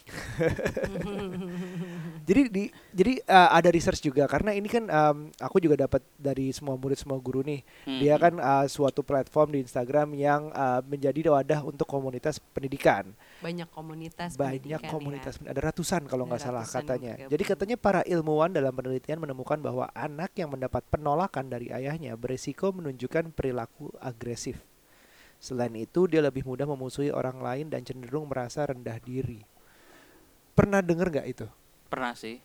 jadi 2.29 2.47
di 2.47 2.71
jadi 2.95 3.19
uh, 3.27 3.59
ada 3.59 3.75
research 3.75 4.07
juga 4.07 4.31
karena 4.31 4.55
ini 4.55 4.71
kan 4.71 4.87
um, 4.87 5.35
aku 5.43 5.59
juga 5.59 5.83
dapat 5.83 5.99
dari 6.15 6.55
semua 6.55 6.79
murid 6.79 6.95
semua 6.95 7.19
guru 7.19 7.43
nih. 7.43 7.67
Hmm. 7.83 7.99
dia 7.99 8.15
kan 8.15 8.39
uh, 8.39 8.67
suatu 8.71 9.03
platform 9.03 9.59
di 9.59 9.67
Instagram 9.67 10.15
yang 10.15 10.55
uh, 10.55 10.79
menjadi 10.87 11.35
wadah 11.35 11.67
untuk 11.67 11.91
komunitas 11.91 12.39
pendidikan. 12.55 13.11
Banyak 13.43 13.67
komunitas 13.75 14.39
banyak 14.39 14.79
pendidikan 14.79 14.87
ya. 14.87 14.95
komunitas 14.95 15.35
ada 15.43 15.61
ratusan 15.61 16.07
kalau 16.07 16.31
nggak 16.31 16.43
salah 16.43 16.63
katanya. 16.63 17.19
jadi 17.27 17.43
katanya 17.43 17.75
para 17.75 18.07
ilmuwan 18.07 18.55
dalam 18.55 18.71
penelitian 18.71 19.19
menemukan 19.19 19.59
bahwa 19.59 19.91
anak 19.91 20.31
yang 20.39 20.55
mendapat 20.55 20.87
penolakan 20.87 21.51
dari 21.51 21.75
ayahnya 21.75 22.15
berisiko 22.15 22.71
menunjukkan 22.71 23.35
perilaku 23.35 23.91
agresif. 23.99 24.63
Selain 25.37 25.75
itu 25.77 26.09
dia 26.09 26.25
lebih 26.25 26.47
mudah 26.47 26.65
memusuhi 26.65 27.13
orang 27.13 27.43
lain 27.43 27.67
dan 27.69 27.85
cenderung 27.85 28.31
merasa 28.31 28.65
rendah 28.65 28.97
diri 29.03 29.56
pernah 30.57 30.81
denger 30.81 31.09
nggak 31.13 31.29
itu 31.29 31.47
Pernah 31.87 32.17
sih. 32.17 32.41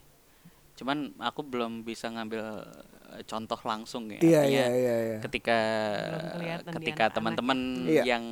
Cuman 0.75 1.15
aku 1.17 1.41
belum 1.41 1.81
bisa 1.81 2.11
ngambil 2.11 2.43
eh, 3.15 3.23
contoh 3.25 3.57
langsung 3.63 4.05
ya. 4.07 4.19
iya 4.19 4.41
iya 4.43 4.65
iya 4.69 4.95
iya 5.01 5.17
ketika 5.23 5.57
Belum 6.21 6.75
ketika 6.77 7.03
teman-teman 7.09 7.57
Iya. 7.87 8.03
yang 8.05 8.23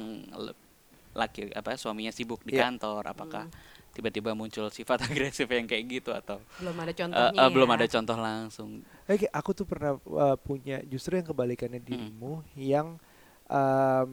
laki 1.11 1.49
apa 1.51 1.73
suaminya 1.75 2.13
sibuk 2.13 2.43
di 2.43 2.53
Iya. 2.53 2.69
kantor 2.69 3.01
apakah 3.07 3.43
Hmm. 3.49 3.57
tiba-tiba 3.89 4.31
muncul 4.31 4.69
sifat 4.69 5.01
agresif 5.09 5.49
yang 5.49 5.65
kayak 5.65 5.85
gitu 5.89 6.13
atau 6.13 6.37
belum 6.61 6.75
ada 6.77 6.91
eh, 6.91 6.95
contohnya 6.95 7.41
eh, 7.41 7.49
belum 7.49 7.69
ya. 7.69 7.75
ada 7.75 7.85
contoh 7.89 8.17
langsung 8.17 8.69
Oke, 9.09 9.25
aku 9.25 9.49
tuh 9.51 9.65
pernah 9.65 9.97
uh, 9.97 10.37
punya 10.37 10.77
justru 10.85 11.17
yang 11.17 11.25
kebalikannya 11.25 11.81
dirimu 11.81 12.45
yang 12.53 13.01
um, 13.49 14.09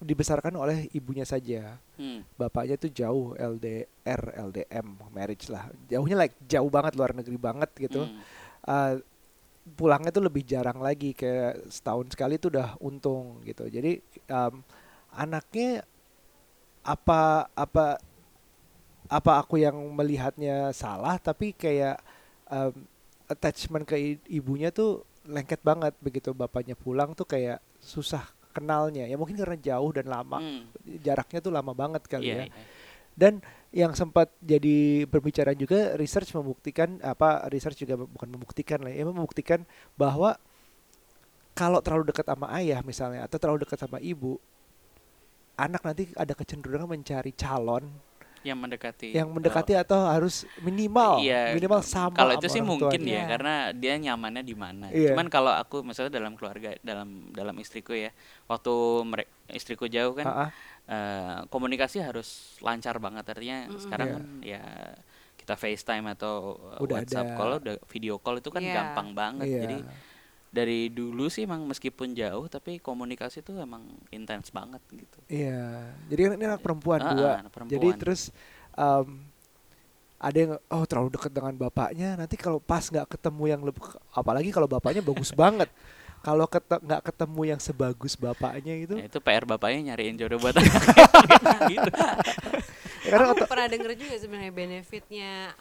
dibesarkan 0.00 0.56
oleh 0.56 0.88
ibunya 0.96 1.28
saja. 1.28 1.76
Hmm. 2.00 2.24
Bapaknya 2.40 2.80
tuh 2.80 2.88
jauh 2.88 3.36
LDR, 3.36 4.22
LDM, 4.48 4.86
marriage 5.12 5.52
lah. 5.52 5.68
Jauhnya 5.92 6.16
like 6.16 6.34
jauh 6.48 6.72
banget 6.72 6.96
luar 6.96 7.12
negeri 7.12 7.36
banget 7.36 7.70
gitu. 7.76 8.08
Hmm. 8.08 8.18
Uh, 8.64 8.94
pulangnya 9.76 10.08
tuh 10.08 10.24
lebih 10.24 10.42
jarang 10.48 10.80
lagi 10.80 11.12
kayak 11.12 11.68
setahun 11.68 12.16
sekali 12.16 12.40
tuh 12.40 12.56
udah 12.56 12.80
untung 12.80 13.44
gitu. 13.44 13.68
Jadi 13.68 14.00
um, 14.32 14.64
anaknya 15.12 15.84
apa 16.80 17.44
apa 17.52 18.00
apa 19.10 19.32
aku 19.36 19.60
yang 19.60 19.76
melihatnya 19.92 20.72
salah 20.72 21.20
tapi 21.20 21.52
kayak 21.52 22.00
um, 22.48 22.72
attachment 23.28 23.84
ke 23.84 24.16
ibunya 24.32 24.72
tuh 24.72 25.04
lengket 25.28 25.60
banget 25.60 25.92
begitu 26.00 26.32
bapaknya 26.32 26.72
pulang 26.72 27.12
tuh 27.12 27.28
kayak 27.28 27.60
susah 27.82 28.24
kenalnya 28.50 29.06
ya 29.06 29.14
mungkin 29.14 29.38
karena 29.38 29.56
jauh 29.56 29.90
dan 29.94 30.06
lama 30.06 30.38
Hmm. 30.38 30.66
jaraknya 31.00 31.38
tuh 31.38 31.52
lama 31.54 31.72
banget 31.72 32.02
kali 32.06 32.26
Iya, 32.28 32.34
ya 32.34 32.44
iya. 32.46 32.64
dan 33.14 33.32
yang 33.70 33.94
sempat 33.94 34.34
jadi 34.42 35.06
berbicara 35.06 35.54
juga 35.54 35.94
research 35.94 36.34
membuktikan 36.34 36.98
apa 37.00 37.46
research 37.48 37.78
juga 37.78 37.94
bukan 38.02 38.26
membuktikan 38.26 38.82
lah 38.82 38.90
ya 38.90 39.06
membuktikan 39.06 39.62
bahwa 39.94 40.34
kalau 41.54 41.78
terlalu 41.78 42.10
dekat 42.10 42.26
sama 42.26 42.50
ayah 42.58 42.82
misalnya 42.82 43.26
atau 43.26 43.38
terlalu 43.38 43.62
dekat 43.62 43.78
sama 43.78 44.02
ibu 44.02 44.38
anak 45.54 45.84
nanti 45.84 46.08
ada 46.16 46.32
kecenderungan 46.32 46.88
mencari 46.88 47.30
calon 47.36 47.84
yang 48.40 48.56
mendekati 48.56 49.12
yang 49.12 49.28
mendekati 49.28 49.76
atau 49.76 50.08
harus 50.08 50.48
minimal 50.58 51.20
Iya, 51.20 51.52
minimal 51.52 51.80
sama 51.80 52.14
kalau 52.14 52.32
itu 52.32 52.48
sih 52.48 52.60
mungkin 52.60 52.88
tuanya. 52.96 53.12
ya 53.12 53.22
karena 53.28 53.54
dia 53.72 53.94
nyamannya 53.96 54.40
di 54.40 54.54
mana 54.54 54.86
Iya. 54.88 55.12
cuman 55.12 55.28
kalau 55.28 55.52
aku 55.52 55.80
misalnya 55.80 56.14
dalam 56.14 56.32
keluarga 56.34 56.72
dalam 56.80 57.28
dalam 57.30 57.52
istriku 57.56 57.92
ya 57.92 58.08
waktu 58.46 58.72
mere- 59.04 59.28
istriku 59.48 59.84
jauh 59.86 60.16
kan 60.16 60.24
Ah, 60.24 60.40
ah. 60.40 60.50
eh, 60.86 61.38
komunikasi 61.46 62.00
harus 62.00 62.28
lancar 62.58 62.96
banget 62.96 63.28
artinya 63.28 63.68
Mm-mm. 63.68 63.76
sekarang 63.78 64.08
Iya. 64.08 64.16
kan 64.16 64.24
ya 64.40 64.62
kita 65.36 65.54
FaceTime 65.54 66.06
atau 66.10 66.34
uh, 66.54 66.80
Udah 66.80 67.00
WhatsApp 67.00 67.26
ada. 67.26 67.36
call 67.36 67.52
udah 67.58 67.74
video 67.88 68.14
call 68.16 68.38
itu 68.38 68.48
kan 68.48 68.60
Iya. 68.60 68.74
gampang 68.74 69.08
banget 69.12 69.46
Iya. 69.46 69.60
jadi 69.64 69.76
dari 70.50 70.90
dulu 70.90 71.30
sih 71.30 71.46
emang 71.46 71.62
meskipun 71.66 72.10
jauh 72.12 72.50
tapi 72.50 72.82
komunikasi 72.82 73.40
tuh 73.40 73.58
emang 73.62 73.86
intens 74.10 74.50
banget 74.50 74.82
gitu 74.90 75.18
Iya, 75.30 75.94
jadi 76.10 76.20
kan 76.26 76.32
ini 76.36 76.44
anak 76.50 76.62
perempuan 76.62 77.00
Ah, 77.00 77.10
dua. 77.14 77.30
anak 77.38 77.52
Jadi 77.70 77.88
terus 78.02 78.20
em, 78.74 79.30
ada 80.20 80.36
yang 80.36 80.52
oh 80.68 80.84
terlalu 80.84 81.08
dekat 81.16 81.32
dengan 81.32 81.54
bapaknya. 81.56 82.12
Nanti 82.18 82.36
kalau 82.36 82.60
pas 82.60 82.84
nggak 82.84 83.08
ketemu 83.16 83.44
yang 83.56 83.62
lebih, 83.64 83.80
apalagi 84.12 84.50
kalau 84.52 84.68
bapaknya 84.68 85.00
bagus 85.00 85.32
banget. 85.32 85.70
Kalau 86.20 86.44
kete- 86.44 86.84
nggak 86.84 87.00
ketemu 87.08 87.42
yang 87.48 87.60
sebagus 87.64 88.12
bapaknya 88.12 88.76
itu, 88.76 88.92
Ya, 88.92 89.08
itu 89.08 89.24
PR 89.24 89.48
bapaknya 89.48 89.88
nyariin 89.88 90.20
jodoh 90.20 90.36
buat 90.36 90.52
gitu. 91.72 91.88
ya 93.00 93.08
karena 93.08 93.32
aku 93.32 93.48
pernah 93.48 93.66
denger 93.72 93.96
juga 93.96 94.14
sebenarnya 94.20 94.52
benefitnya 94.52 95.56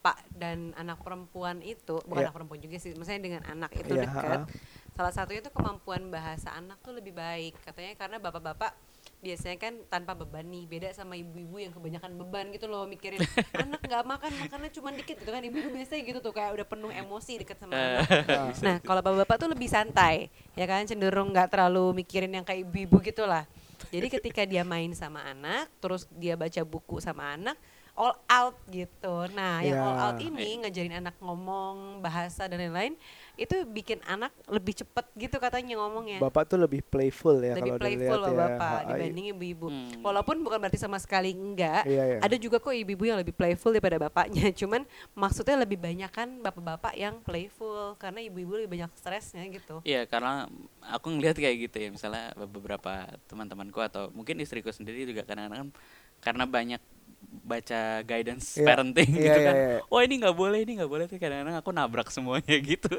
bapak 0.00 0.24
dan 0.32 0.72
anak 0.74 0.96
perempuan 0.98 1.60
itu 1.60 2.00
bukan 2.00 2.16
Iya. 2.16 2.24
anak 2.24 2.34
perempuan 2.34 2.56
juga 2.58 2.76
sih 2.76 2.96
maksudnya 2.96 3.20
dengan 3.20 3.42
anak 3.44 3.68
itu 3.74 3.92
Iya, 3.92 4.08
dekat 4.08 4.40
ha-ha. 4.40 4.48
salah 4.90 5.12
satunya 5.12 5.40
itu 5.40 5.52
kemampuan 5.52 6.08
bahasa 6.08 6.48
anak 6.50 6.80
tuh 6.80 6.96
lebih 6.96 7.12
baik 7.12 7.52
katanya 7.60 7.92
karena 7.94 8.16
bapak-bapak 8.16 8.72
biasanya 9.20 9.56
kan 9.58 9.76
tanpa 9.86 10.12
beban 10.14 10.40
nih 10.42 10.64
beda 10.64 10.88
sama 10.90 11.12
ibu-ibu 11.14 11.56
yang 11.58 11.68
kebanyakan 11.70 12.16
beban 12.16 12.48
gitu 12.48 12.64
loh 12.64 12.88
mikirin 12.88 13.20
anak 13.60 13.76
nggak 13.78 14.04
makan 14.06 14.32
makannya 14.40 14.70
cuma 14.70 14.88
dikit 14.90 15.20
gitu 15.20 15.28
kan 15.28 15.44
ibu-ibu 15.44 15.68
biasanya 15.70 16.00
gitu 16.02 16.18
tuh 16.18 16.32
kayak 16.32 16.56
udah 16.56 16.66
penuh 16.66 16.88
emosi 16.90 17.32
deket 17.38 17.60
sama 17.60 17.76
anak 17.76 18.08
Ah. 18.30 18.48
Nah, 18.58 18.76
kalau 18.80 19.04
bapak-bapak 19.04 19.36
tuh 19.38 19.48
lebih 19.50 19.68
santai, 19.68 20.28
ya 20.54 20.64
kan 20.64 20.80
cenderung 20.82 21.28
nggak 21.28 21.52
terlalu 21.52 21.92
mikirin 21.94 22.32
yang 22.32 22.40
kayak 22.42 22.64
ibu-ibu 22.64 22.96
gitulah. 23.02 23.44
Jadi 23.88 24.06
ketika 24.10 24.42
dia 24.42 24.60
main 24.62 24.88
sama 24.92 25.20
anak, 25.22 25.68
terus 25.78 26.08
dia 26.10 26.32
baca 26.34 26.60
buku 26.62 26.96
sama 26.98 27.34
anak, 27.34 27.56
all 28.00 28.16
out 28.32 28.56
gitu. 28.72 29.28
Nah, 29.36 29.60
yang 29.60 29.76
Ya. 29.76 29.84
all 29.84 29.98
out 30.00 30.18
ini 30.18 30.64
ngajarin 30.64 30.96
anak 30.96 31.20
ngomong, 31.20 32.00
bahasa 32.00 32.48
dan 32.48 32.56
lain-lain, 32.56 32.96
itu 33.36 33.52
bikin 33.68 34.00
anak 34.04 34.32
lebih 34.48 34.72
cepet 34.72 35.04
gitu 35.16 35.36
katanya 35.36 35.76
ngomongnya. 35.76 36.16
bapak 36.20 36.48
tuh 36.48 36.60
lebih 36.60 36.80
playful 36.80 37.36
ya 37.40 37.56
lebih 37.56 37.76
kalau 37.76 37.80
playful 37.80 38.18
loh 38.20 38.32
ya. 38.32 38.38
bapak 38.48 38.78
Ha, 38.80 38.88
dibanding 38.92 39.26
ibu-ibu. 39.32 39.66
Hmm. 39.68 40.00
Walaupun 40.00 40.36
bukan 40.40 40.56
berarti 40.60 40.80
sama 40.80 40.96
sekali 40.96 41.36
enggak, 41.36 41.84
Iya, 41.84 42.04
iya. 42.04 42.18
ada 42.20 42.36
juga 42.36 42.56
kok 42.56 42.72
ibu-ibu 42.72 43.04
yang 43.04 43.20
lebih 43.20 43.36
playful 43.36 43.72
daripada 43.72 44.00
bapaknya. 44.00 44.48
Cuman 44.60 44.84
maksudnya 45.12 45.56
lebih 45.60 45.76
banyak 45.76 46.08
kan 46.08 46.40
bapak-bapak 46.40 46.96
yang 46.96 47.20
playful 47.20 47.96
karena 48.00 48.24
ibu-ibu 48.24 48.64
lebih 48.64 48.80
banyak 48.80 48.90
stresnya 48.96 49.44
gitu. 49.52 49.84
Iya 49.84 50.08
karena 50.08 50.48
aku 50.88 51.12
ngelihat 51.12 51.36
kayak 51.36 51.56
gitu 51.68 51.76
ya 51.80 51.88
misalnya 51.92 52.32
beberapa 52.36 53.08
teman-temanku 53.28 53.80
atau 53.80 54.08
mungkin 54.12 54.40
istriku 54.40 54.72
sendiri 54.72 55.04
juga 55.04 55.24
kadang-kadang 55.24 55.72
karena 56.20 56.44
banyak 56.44 56.80
baca 57.22 57.80
guidance 58.02 58.56
Iya, 58.56 58.66
parenting 58.66 59.10
iya, 59.10 59.22
gitu 59.22 59.38
iya, 59.38 59.46
kan. 59.46 59.54
iya. 59.54 59.76
Oh 59.86 60.00
ini 60.00 60.14
nggak 60.18 60.34
boleh, 60.34 60.58
ini 60.60 60.72
nggak 60.76 60.88
boleh 60.88 61.04
tuh 61.04 61.16
kadang-kadang 61.16 61.56
aku 61.56 61.70
nabrak 61.70 62.08
semuanya 62.08 62.56
gitu. 62.70 62.90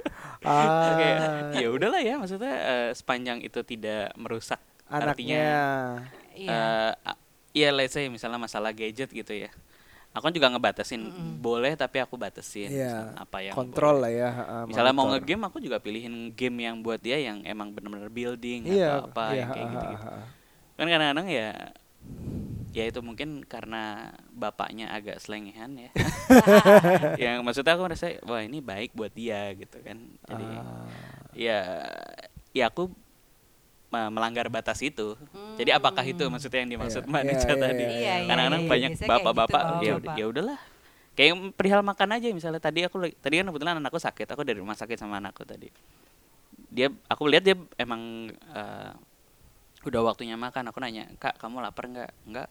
Ah, 0.41 0.95
Kayak 0.95 1.17
ya 1.55 1.67
udahlah 1.67 1.99
ya 1.99 2.15
maksudnya 2.15 2.53
eh, 2.53 2.89
sepanjang 2.91 3.39
itu 3.39 3.59
tidak 3.61 4.11
merusak 4.15 4.59
anaknya. 4.85 5.45
Iya. 6.31 6.55
eh 6.95 7.15
Iya, 7.51 7.67
let's 7.69 7.91
say 7.91 8.07
misalnya 8.07 8.39
masalah 8.39 8.71
gadget 8.71 9.07
gitu 9.07 9.35
ya. 9.35 9.51
Aku 10.11 10.23
kan 10.23 10.31
juga 10.31 10.47
ngebatasin 10.47 11.07
boleh 11.37 11.75
tapi 11.75 11.99
aku 11.99 12.15
batasin 12.15 12.67
Iya. 12.67 13.11
misalnya 13.11 13.15
apa 13.17 13.37
yang 13.41 13.55
Kontrol 13.55 13.95
boleh. 13.95 14.03
lah 14.03 14.11
ya. 14.11 14.29
ha, 14.31 14.43
Misalnya 14.63 14.91
mau 14.91 15.07
monitor. 15.07 15.23
ngegame 15.23 15.43
aku 15.47 15.59
juga 15.59 15.77
pilihin 15.77 16.15
game 16.31 16.57
yang 16.61 16.79
buat 16.79 16.99
dia 16.99 17.15
yang 17.15 17.43
emang 17.43 17.71
benar-benar 17.71 18.07
building 18.07 18.67
Iya, 18.67 18.99
atau 18.99 19.07
apa 19.07 19.23
iya, 19.29 19.39
yang 19.39 19.49
kayak 19.49 19.67
ha, 19.67 19.73
gitu, 19.73 19.87
ha, 19.89 19.99
ha. 19.99 20.23
Kan 20.75 20.85
kadang-kadang 20.87 21.27
ya 21.27 21.49
ya 22.71 22.87
itu 22.87 22.99
mungkin 22.99 23.43
karena 23.43 24.09
bapaknya 24.31 24.89
agak 24.89 25.19
selengehan 25.19 25.75
ya. 25.77 25.91
yang 27.23 27.43
maksudnya 27.43 27.75
aku 27.75 27.83
merasa 27.83 28.15
wah 28.23 28.39
ini 28.39 28.59
baik 28.59 28.91
buat 28.91 29.11
dia 29.11 29.51
gitu 29.53 29.77
kan. 29.83 29.97
Jadi 30.23 30.45
Ah. 30.47 30.87
ya 31.31 31.59
ya 32.51 32.67
aku 32.67 32.87
me- 33.87 34.11
melanggar 34.11 34.47
batas 34.47 34.79
itu. 34.79 35.19
Jadi 35.55 35.69
apakah 35.69 36.01
itu 36.01 36.23
maksudnya 36.25 36.63
yang 36.63 36.79
dimaksud 36.79 37.03
Mbak 37.03 37.21
iya, 37.21 37.33
iya, 37.33 37.55
tadi? 37.59 37.83
iya, 37.83 37.91
Iya, 37.91 38.13
iya, 38.17 38.27
Kadang-kadang 38.27 38.63
banyak 38.65 38.91
kayak 38.95 39.09
bapak-bapak 39.11 39.61
gitu, 39.61 39.83
ya 39.83 39.93
bapak. 39.97 40.15
ya 40.15 40.25
udahlah. 40.27 40.59
Kayak 41.11 41.33
perihal 41.53 41.81
makan 41.83 42.09
aja 42.15 42.27
misalnya 42.31 42.63
tadi 42.63 42.87
aku 42.87 43.03
tadi 43.13 43.35
kan 43.35 43.45
kebetulan 43.51 43.75
anakku 43.77 43.99
sakit, 43.99 44.31
aku 44.31 44.47
dari 44.47 44.63
rumah 44.63 44.79
sakit 44.79 44.95
sama 44.95 45.19
anakku 45.19 45.43
tadi. 45.43 45.67
Dia 46.71 46.87
aku 47.05 47.27
lihat 47.27 47.43
dia 47.43 47.59
emang 47.75 48.31
eh, 48.31 48.91
udah 49.81 50.01
waktunya 50.03 50.37
makan, 50.37 50.69
aku 50.69 50.77
nanya, 50.79 51.09
"Kak, 51.17 51.37
kamu 51.37 51.61
lapar 51.61 51.89
nggak?" 51.89 52.11
"Enggak." 52.25 52.49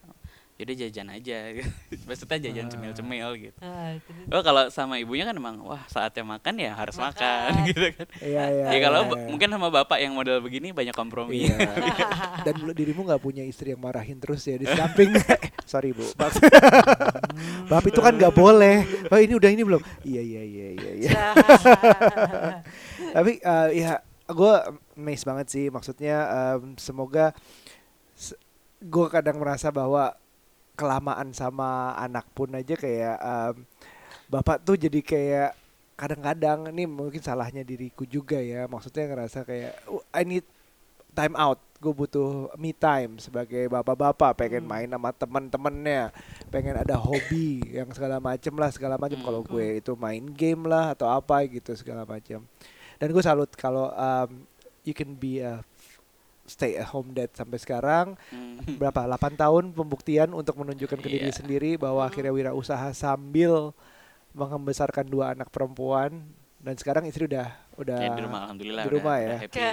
yaudah 0.61 0.77
jajan 0.77 1.09
aja 1.09 1.57
maksudnya 2.05 2.37
jajan 2.37 2.69
Ah. 2.69 2.73
cemil-cemil 2.77 3.29
gitu 3.41 3.57
Ah, 3.65 3.97
oh 4.29 4.45
kalau 4.45 4.69
sama 4.69 5.01
ibunya 5.01 5.25
kan 5.25 5.33
emang 5.33 5.57
wah 5.65 5.81
saatnya 5.89 6.21
makan 6.21 6.61
ya 6.61 6.77
harus 6.77 7.01
makan, 7.01 7.49
Makan. 7.49 7.65
gitu 7.73 7.89
kan 7.97 8.05
Iya 8.21 8.45
iya. 8.45 8.65
ya 8.69 8.79
kalau 8.85 9.09
iya, 9.09 9.13
iya. 9.17 9.29
mungkin 9.33 9.49
sama 9.49 9.73
bapak 9.73 10.05
yang 10.05 10.13
model 10.13 10.45
begini 10.45 10.77
banyak 10.77 10.93
kompromi 10.93 11.49
Iya. 11.49 11.57
Dan 12.45 12.61
lu 12.61 12.77
dirimu 12.77 13.09
nggak 13.09 13.25
punya 13.25 13.41
istri 13.41 13.73
yang 13.73 13.81
marahin 13.81 14.21
terus 14.21 14.45
ya 14.45 14.61
di 14.61 14.69
samping. 14.69 15.17
Sorry 15.65 15.97
bu. 15.97 16.05
Bab, 16.13 16.29
Bab 17.65 17.85
itu 17.85 17.97
kan 17.97 18.13
nggak 18.13 18.33
boleh. 18.33 18.85
Oh 19.09 19.17
ini 19.17 19.33
udah 19.33 19.49
ini 19.49 19.65
belum? 19.65 19.81
Iya 20.05 20.21
iya 20.21 20.43
iya 20.45 20.69
iya. 20.77 20.91
iya. 21.01 21.21
Tapi 23.13 23.41
eh, 23.41 23.69
ya 23.81 23.93
gue 24.31 24.55
amazed 24.97 25.27
banget 25.27 25.47
sih. 25.49 25.67
Maksudnya 25.69 26.17
em, 26.57 26.75
semoga 26.77 27.31
gue 28.81 29.07
kadang 29.13 29.37
merasa 29.37 29.69
bahwa 29.69 30.17
kelamaan 30.75 31.37
sama 31.37 31.93
anak 31.95 32.25
pun 32.33 32.49
aja 32.53 32.73
kayak 32.75 33.17
em, 33.21 33.55
bapak 34.27 34.63
tuh 34.63 34.77
jadi 34.77 35.01
kayak 35.03 35.51
kadang-kadang 35.95 36.73
ini 36.73 36.89
mungkin 36.89 37.21
salahnya 37.21 37.61
diriku 37.61 38.09
juga 38.09 38.41
ya. 38.41 38.65
Maksudnya 38.65 39.05
ngerasa 39.07 39.45
kayak 39.45 39.85
"Oh, 39.85 40.01
I 40.11 40.25
need 40.25 40.47
time 41.13 41.35
out 41.37 41.61
gue 41.77 41.91
butuh 41.91 42.53
me 42.55 42.71
time 42.71 43.17
sebagai 43.17 43.65
bapak-bapak 43.67 44.37
pengen 44.37 44.63
Hmm. 44.63 44.71
main 44.71 44.89
sama 44.89 45.11
teman-temannya 45.11 46.13
pengen 46.49 46.77
ada 46.77 46.93
hobi 46.95 47.65
yang 47.73 47.89
segala 47.91 48.21
macem 48.21 48.53
lah 48.55 48.69
segala 48.69 49.01
macem 49.01 49.17
Hmm. 49.17 49.27
kalau 49.27 49.41
gue 49.41 49.81
itu 49.81 49.93
main 49.97 50.21
game 50.29 50.69
lah 50.69 50.93
atau 50.93 51.09
apa 51.09 51.41
gitu 51.49 51.73
segala 51.73 52.05
macam 52.05 52.45
dan 53.01 53.09
gue 53.09 53.23
salut 53.23 53.49
kalau 53.53 53.89
um, 53.91 54.45
you 54.83 54.93
can 54.93 55.13
be 55.13 55.41
a 55.41 55.65
stay 56.45 56.75
at 56.75 56.87
home 56.87 57.11
dad 57.11 57.31
sampai 57.33 57.57
sekarang 57.57 58.19
Hmm. 58.29 58.59
berapa 58.77 59.07
8 59.09 59.35
tahun 59.35 59.65
pembuktian 59.71 60.31
untuk 60.31 60.55
menunjukkan 60.57 60.99
ke 60.99 61.09
diri 61.09 61.27
Iya. 61.27 61.37
sendiri 61.37 61.71
bahwa 61.75 62.03
Hmm. 62.03 62.11
akhirnya 62.11 62.31
wirausaha 62.31 62.91
sambil 62.93 63.71
membesarkan 64.31 65.07
dua 65.07 65.33
anak 65.33 65.49
perempuan 65.49 66.23
dan 66.59 66.75
sekarang 66.77 67.03
istri 67.05 67.25
udah 67.25 67.49
udah 67.75 67.97
Ya, 67.99 68.13
di 68.13 68.21
rumah 68.21 68.41
alhamdulillah 68.45 68.85
di 68.85 68.87
udah- 68.87 68.99
rumah 69.01 69.17
udah 69.17 69.25
ya. 69.25 69.37
happy, 69.41 69.59
Udah- 69.59 69.71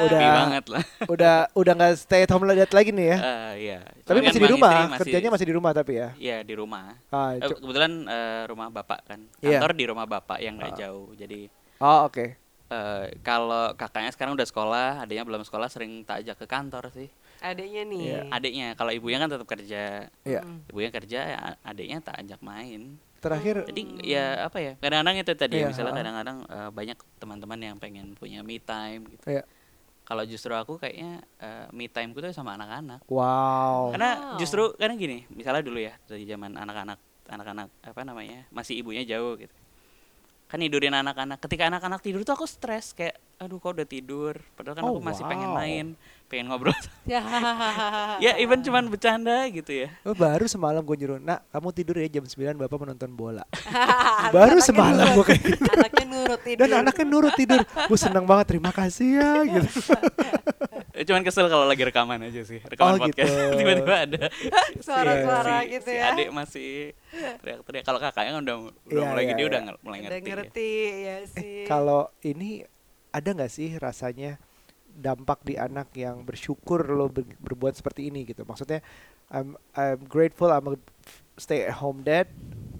happy 0.00 0.38
banget 0.40 0.64
lah 0.66 0.82
udah 1.06 1.34
udah 1.52 1.72
nggak 1.74 1.92
stay 1.94 2.20
at 2.20 2.30
home 2.30 2.48
dad 2.48 2.72
lagi 2.72 2.90
nih 2.90 3.06
ya 3.06 3.18
Eh, 3.20 3.52
iya 3.60 3.78
tapi 4.00 4.18
masih 4.20 4.40
di 4.40 4.48
rumah 4.48 4.72
istri 4.88 4.98
kerjanya 5.04 5.28
masih 5.28 5.44
di 5.44 5.54
rumah 5.54 5.72
tapi 5.72 5.92
ya 5.94 6.08
Iya 6.16 6.38
di 6.40 6.54
rumah 6.56 6.96
ah, 7.06 7.36
cu- 7.36 7.60
kebetulan 7.60 7.92
eh, 8.08 8.42
rumah 8.46 8.66
bapak 8.72 9.00
kan 9.04 9.20
Iya. 9.38 9.60
kantor 9.60 9.72
di 9.74 9.84
rumah 9.84 10.06
bapak 10.08 10.38
yang 10.38 10.54
nggak 10.56 10.72
Ah. 10.72 10.78
jauh 10.80 11.12
jadi 11.12 11.40
oh 11.78 12.08
oke 12.08 12.39
eh, 12.70 13.18
kalau 13.20 13.74
kakaknya 13.74 14.10
sekarang 14.10 14.32
udah 14.32 14.44
sekolah 14.44 14.88
adiknya 15.00 15.24
belum 15.24 15.42
sekolah 15.42 15.66
sering 15.66 16.02
tak 16.02 16.22
ajak 16.22 16.36
ke 16.36 16.46
kantor 16.46 16.88
sih 16.90 17.10
Adiknya 17.40 17.82
nih. 17.84 18.02
Iya. 18.04 18.20
adiknya 18.28 18.66
kalau 18.74 18.90
ibunya 18.90 19.16
kan 19.16 19.28
tetap 19.28 19.44
kerja 19.44 20.06
Iya. 20.22 20.40
Mm. 20.40 20.68
ibunya 20.68 20.90
kerja 20.90 21.20
ya 21.26 21.38
adiknya 21.62 21.98
tak 21.98 22.16
ajak 22.18 22.40
main 22.40 23.00
terakhir 23.18 23.64
jadi 23.66 23.82
ya 24.00 24.24
apa 24.44 24.58
ya 24.58 24.72
kadang-kadang 24.76 25.16
itu 25.18 25.32
tadi 25.34 25.56
Iya, 25.56 25.68
misalnya 25.68 25.92
kadang-kadang 25.94 26.38
eh, 26.46 26.70
banyak 26.70 26.98
teman-teman 27.16 27.58
yang 27.58 27.76
pengen 27.76 28.12
punya 28.14 28.40
me 28.40 28.56
time 28.56 29.08
gitu 29.10 29.24
Iya. 29.30 29.44
kalau 30.02 30.22
justru 30.22 30.52
aku 30.52 30.76
kayaknya 30.76 31.20
eh, 31.36 31.66
me 31.70 31.86
time 31.86 32.10
ku 32.10 32.20
tuh 32.20 32.30
sama 32.30 32.54
anak-anak 32.54 33.04
wow 33.06 33.88
karena 33.90 34.10
Wow. 34.26 34.38
justru 34.38 34.62
karena 34.74 34.94
gini 34.94 35.24
misalnya 35.28 35.60
dulu 35.60 35.78
ya 35.78 35.96
dari 36.04 36.24
zaman 36.24 36.54
anak-anak 36.54 36.96
anak-anak 37.26 37.68
apa 37.82 38.00
namanya 38.02 38.44
masih 38.50 38.76
ibunya 38.76 39.00
jauh 39.02 39.36
gitu 39.36 39.52
kan 40.50 40.58
tidurin 40.58 40.90
anak-anak 40.92 41.38
ketika 41.40 41.70
anak-anak 41.70 42.02
tidur 42.02 42.20
tuh 42.20 42.34
aku 42.34 42.42
stres 42.42 42.90
kayak 42.90 43.14
aduh 43.38 43.56
kok 43.56 43.70
udah 43.70 43.86
tidur 43.86 44.34
padahal 44.52 44.74
kan 44.74 44.82
Oh, 44.82 44.92
aku 44.92 45.00
masih 45.00 45.22
pengen 45.24 45.48
wow. 45.48 45.56
main 45.56 45.86
pengen 46.26 46.46
ngobrol 46.46 46.74
Ya. 47.06 47.22
ya 48.24 48.32
even 48.36 48.58
cuman 48.58 48.84
bercanda 48.84 49.46
gitu 49.46 49.70
ya 49.70 49.88
Oh, 50.02 50.12
baru 50.12 50.44
semalam 50.44 50.82
gue 50.82 50.96
nyuruh 50.96 51.18
nak 51.18 51.46
kamu 51.48 51.68
tidur 51.72 51.96
ya 51.96 52.10
jam 52.10 52.24
9 52.24 52.36
bapak 52.56 52.78
menonton 52.78 53.10
bola 53.10 53.46
baru 54.34 54.58
Anaknya 54.58 54.66
semalam 54.66 55.06
gue 55.08 55.24
kayak 55.24 55.40
gitu. 55.40 55.62
Anaknya 55.64 56.04
nurut 56.04 56.40
tidur. 56.42 56.60
dan 56.60 56.70
anaknya 56.82 57.04
nurut 57.06 57.34
tidur 57.34 57.60
gue 57.62 57.98
seneng 57.98 58.24
banget 58.24 58.46
terima 58.48 58.70
kasih 58.70 59.08
ya 59.16 59.30
gitu 59.54 59.70
cuman 61.02 61.22
kesel 61.22 61.46
kalau 61.46 61.64
lagi 61.64 61.80
rekaman 61.80 62.20
aja 62.20 62.42
sih 62.42 62.60
rekaman 62.60 62.92
Oh, 62.92 63.00
podcast 63.02 63.28
gitu. 63.28 63.56
tiba-tiba 63.58 63.94
ada 64.00 64.22
Suara-suara 64.86 65.56
si, 65.60 65.72
gitu 65.72 65.86
si 65.86 65.96
ya. 65.96 66.10
adik 66.10 66.28
masih 66.30 66.70
teriak-teriak 67.38 67.84
kalau 67.84 67.98
kakaknya 67.98 68.30
kan 68.32 68.42
udah 68.42 68.56
udah 68.60 68.72
Iya, 68.92 69.06
mulai 69.06 69.22
iya, 69.22 69.30
gede 69.30 69.40
iya. 69.40 69.48
udah 69.48 69.60
mulai 69.78 69.98
Udah 69.98 70.06
ngerti, 70.06 70.20
ya. 70.20 70.30
ngerti 70.30 70.68
ya 71.00 71.16
sih. 71.26 71.40
Eh, 71.40 71.66
kalau 71.66 72.00
ini 72.22 72.50
ada 73.10 73.28
nggak 73.28 73.50
sih 73.50 73.68
rasanya 73.74 74.38
dampak 74.90 75.42
di 75.42 75.54
anak 75.54 75.90
yang 75.94 76.20
bersyukur 76.20 76.82
lo 76.88 77.06
ber- 77.06 77.38
berbuat 77.38 77.72
seperti 77.72 78.06
ini 78.06 78.24
gitu 78.24 78.42
maksudnya 78.42 78.82
I'm 79.28 79.54
I'm 79.72 80.02
grateful 80.04 80.48
I'm 80.48 80.66
a 80.66 80.76
stay 81.40 81.64
at 81.64 81.80
home 81.80 82.04
dad 82.04 82.28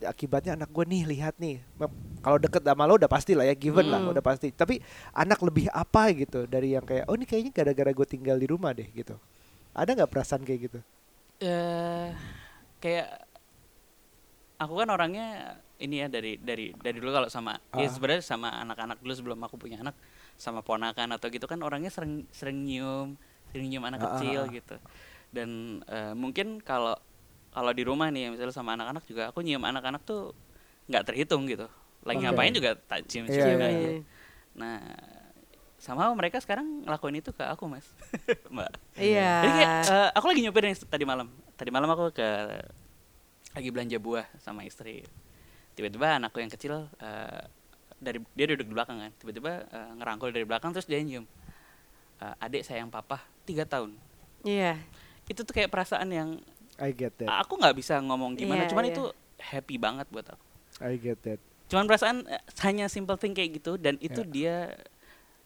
akibatnya 0.01 0.57
anak 0.57 0.73
gue 0.73 0.85
nih 0.85 1.03
lihat 1.05 1.37
nih 1.37 1.61
kalau 2.21 2.37
deket 2.37 2.61
sama 2.61 2.85
lo 2.85 2.97
udah 2.97 3.09
pasti 3.09 3.33
lah 3.33 3.45
ya 3.45 3.57
given 3.57 3.89
lah 3.89 4.01
Hmm. 4.01 4.13
udah 4.13 4.21
pasti. 4.21 4.53
Tapi 4.53 4.77
anak 5.13 5.41
lebih 5.41 5.73
apa 5.73 6.13
gitu 6.13 6.45
dari 6.45 6.77
yang 6.77 6.85
kayak 6.85 7.09
oh 7.09 7.17
ini 7.17 7.25
kayaknya 7.25 7.53
gara-gara 7.53 7.91
gue 7.93 8.07
tinggal 8.09 8.37
di 8.37 8.45
rumah 8.45 8.77
deh 8.77 8.85
gitu. 8.93 9.17
Ada 9.73 9.97
nggak 9.97 10.11
perasaan 10.13 10.45
kayak 10.45 10.61
gitu? 10.69 10.79
Eh 11.41 12.13
kayak 12.77 13.25
aku 14.61 14.73
kan 14.77 14.89
orangnya 14.93 15.57
ini 15.81 16.05
ya 16.05 16.13
dari 16.13 16.37
dari 16.37 16.77
dari 16.77 16.97
dulu 17.01 17.09
kalau 17.09 17.29
sama 17.33 17.57
ya 17.73 17.89
Ah. 17.89 17.93
sebenarnya 17.93 18.21
sama 18.21 18.53
anak-anak 18.61 19.01
dulu 19.01 19.13
sebelum 19.17 19.41
aku 19.41 19.57
punya 19.57 19.81
anak 19.81 19.97
sama 20.37 20.61
ponakan 20.61 21.17
atau 21.17 21.33
gitu 21.33 21.49
kan 21.49 21.57
orangnya 21.65 21.89
sering 21.89 22.29
sering 22.33 22.69
nyium 22.69 23.17
sering 23.53 23.69
nyium 23.73 23.85
anak 23.89 24.01
ah, 24.05 24.17
kecil 24.17 24.45
gitu. 24.53 24.77
Dan 25.33 25.81
eh, 25.89 26.13
mungkin 26.13 26.61
kalau 26.61 27.01
kalau 27.51 27.71
di 27.71 27.83
rumah 27.83 28.09
nih 28.09 28.31
misalnya 28.31 28.55
sama 28.55 28.75
anak-anak 28.75 29.05
juga 29.05 29.31
aku 29.31 29.43
nyium 29.43 29.63
anak-anak 29.63 30.03
tuh 30.03 30.35
nggak 30.87 31.05
terhitung 31.07 31.47
gitu 31.47 31.67
lagi 32.03 32.19
Oke. 32.19 32.27
ngapain 32.27 32.53
juga 32.55 32.79
tak 32.79 33.05
cium 33.07 33.27
Iya, 33.29 33.35
cium 33.37 33.59
iya, 33.61 33.69
aja 33.69 33.79
iya. 33.79 34.01
nah 34.55 34.79
sama 35.81 36.13
mereka 36.13 36.37
sekarang 36.39 36.85
ngelakuin 36.85 37.19
itu 37.19 37.33
ke 37.33 37.41
aku 37.41 37.65
mas 37.65 37.89
mbak 38.55 38.73
Iya. 39.01 39.33
jadi 39.43 39.51
kayak 39.57 39.71
eh, 39.89 40.11
aku 40.13 40.27
lagi 40.29 40.41
nyopir 40.45 40.63
nih 40.69 40.77
tadi 40.85 41.05
malam. 41.09 41.29
Tadi 41.57 41.69
malam 41.73 41.89
aku 41.89 42.13
ke 42.13 42.29
lagi 43.53 43.69
belanja 43.73 43.97
buah 43.97 44.29
sama 44.41 44.65
istri. 44.65 45.05
Tiba-tiba 45.73 46.21
anakku 46.21 46.37
yang 46.41 46.53
kecil 46.53 46.85
eh, 47.01 47.43
dari 47.97 48.21
dia 48.37 48.45
duduk 48.53 48.69
di 48.69 48.75
belakang 48.77 49.01
kan. 49.01 49.13
Tiba-tiba 49.17 49.53
eh, 49.69 49.91
ngerangkul 49.97 50.29
dari 50.33 50.45
belakang 50.45 50.77
terus 50.77 50.85
dia 50.85 51.01
nyium. 51.01 51.25
Eh, 52.21 52.45
adik 52.45 52.61
sayang 52.61 52.93
papa 52.93 53.25
tiga 53.49 53.65
tahun. 53.65 53.97
Iya. 54.45 54.77
Itu 55.29 55.49
tuh 55.49 55.53
kayak 55.57 55.73
perasaan 55.73 56.13
yang 56.13 56.29
I 56.81 56.91
get 56.91 57.13
that 57.15 57.29
aku 57.29 57.55
nggak 57.55 57.77
bisa 57.77 57.95
ngomong 57.99 58.35
gimana. 58.35 58.65
Iya, 58.65 58.71
cuman 58.71 58.85
iya. 58.85 58.93
itu 58.93 59.05
happy 59.39 59.77
banget 59.77 60.07
buat 60.09 60.27
aku. 60.27 60.45
I 60.81 60.97
get 60.97 61.21
that 61.23 61.41
Cuman 61.67 61.85
perasaan 61.85 62.25
eh, 62.25 62.41
hanya 62.63 62.89
simple 62.89 63.15
thing 63.15 63.31
kayak 63.31 63.55
gitu 63.55 63.77
dan 63.77 63.95
itu 63.99 64.21
Ya. 64.21 64.27
dia 64.27 64.55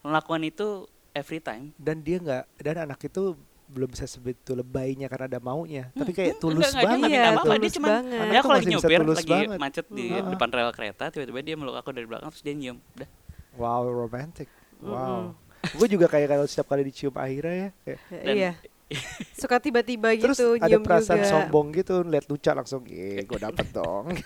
melakukan 0.01 0.41
itu 0.41 0.67
every 1.11 1.37
time. 1.37 1.69
dan 1.77 1.99
dia 1.99 2.17
nggak 2.17 2.43
dan 2.57 2.75
anak 2.81 2.99
itu 3.01 3.35
belum 3.65 3.89
bisa 3.89 4.05
sebetul 4.05 4.61
lebaynya 4.61 5.05
karena 5.05 5.25
ada 5.27 5.39
maunya 5.39 5.89
tapi 5.91 6.13
kayak 6.13 6.37
Hmm, 6.37 6.43
tulus 6.43 6.65
enggak, 6.65 6.71
dia 6.71 6.85
banget 6.85 6.97
nggak 6.99 7.09
Iya, 7.09 7.25
dia 7.25 7.41
tulus 7.41 7.73
cuman 7.73 7.89
banget. 7.89 8.13
Anak 8.15 8.21
ya 8.25 8.37
tuh 8.37 8.37
aku 8.37 8.49
lagi 8.51 8.67
tulus 8.95 9.17
lagi 9.17 9.31
banget. 9.33 9.57
macet 9.59 9.85
di 9.89 10.05
Heeh. 10.07 10.29
depan 10.29 10.49
rel 10.49 10.71
kereta 10.71 11.03
tiba-tiba 11.09 11.39
dia 11.41 11.55
meluk 11.55 11.75
aku 11.75 11.89
dari 11.89 12.05
belakang 12.05 12.29
terus 12.29 12.41
dia 12.41 12.53
nyium 12.53 12.77
udah 12.95 13.09
wow 13.55 13.81
romantic 13.83 14.47
wow 14.79 15.33
Mm-mm. 15.33 15.73
gue 15.73 15.87
juga 15.89 16.05
kayak 16.05 16.27
kalau 16.27 16.45
setiap 16.45 16.67
kali 16.67 16.83
dicium 16.83 17.13
Ahira 17.15 17.49
ya 17.49 17.69
kayak, 17.81 17.99
Dan- 18.05 18.37
Iya. 18.37 18.51
Suka 19.41 19.57
tiba-tiba 19.57 20.13
terus 20.13 20.37
gitu 20.37 20.55
ada 20.55 20.67
nyium 20.67 20.81
perasaan 20.81 21.19
juga. 21.19 21.31
sombong 21.31 21.73
gitu 21.73 22.01
lihat 22.01 22.25
Luca 22.25 22.51
langsung 22.53 22.85
eh 22.85 23.21
gue 23.21 23.39
dapet 23.39 23.67
dong 23.71 24.13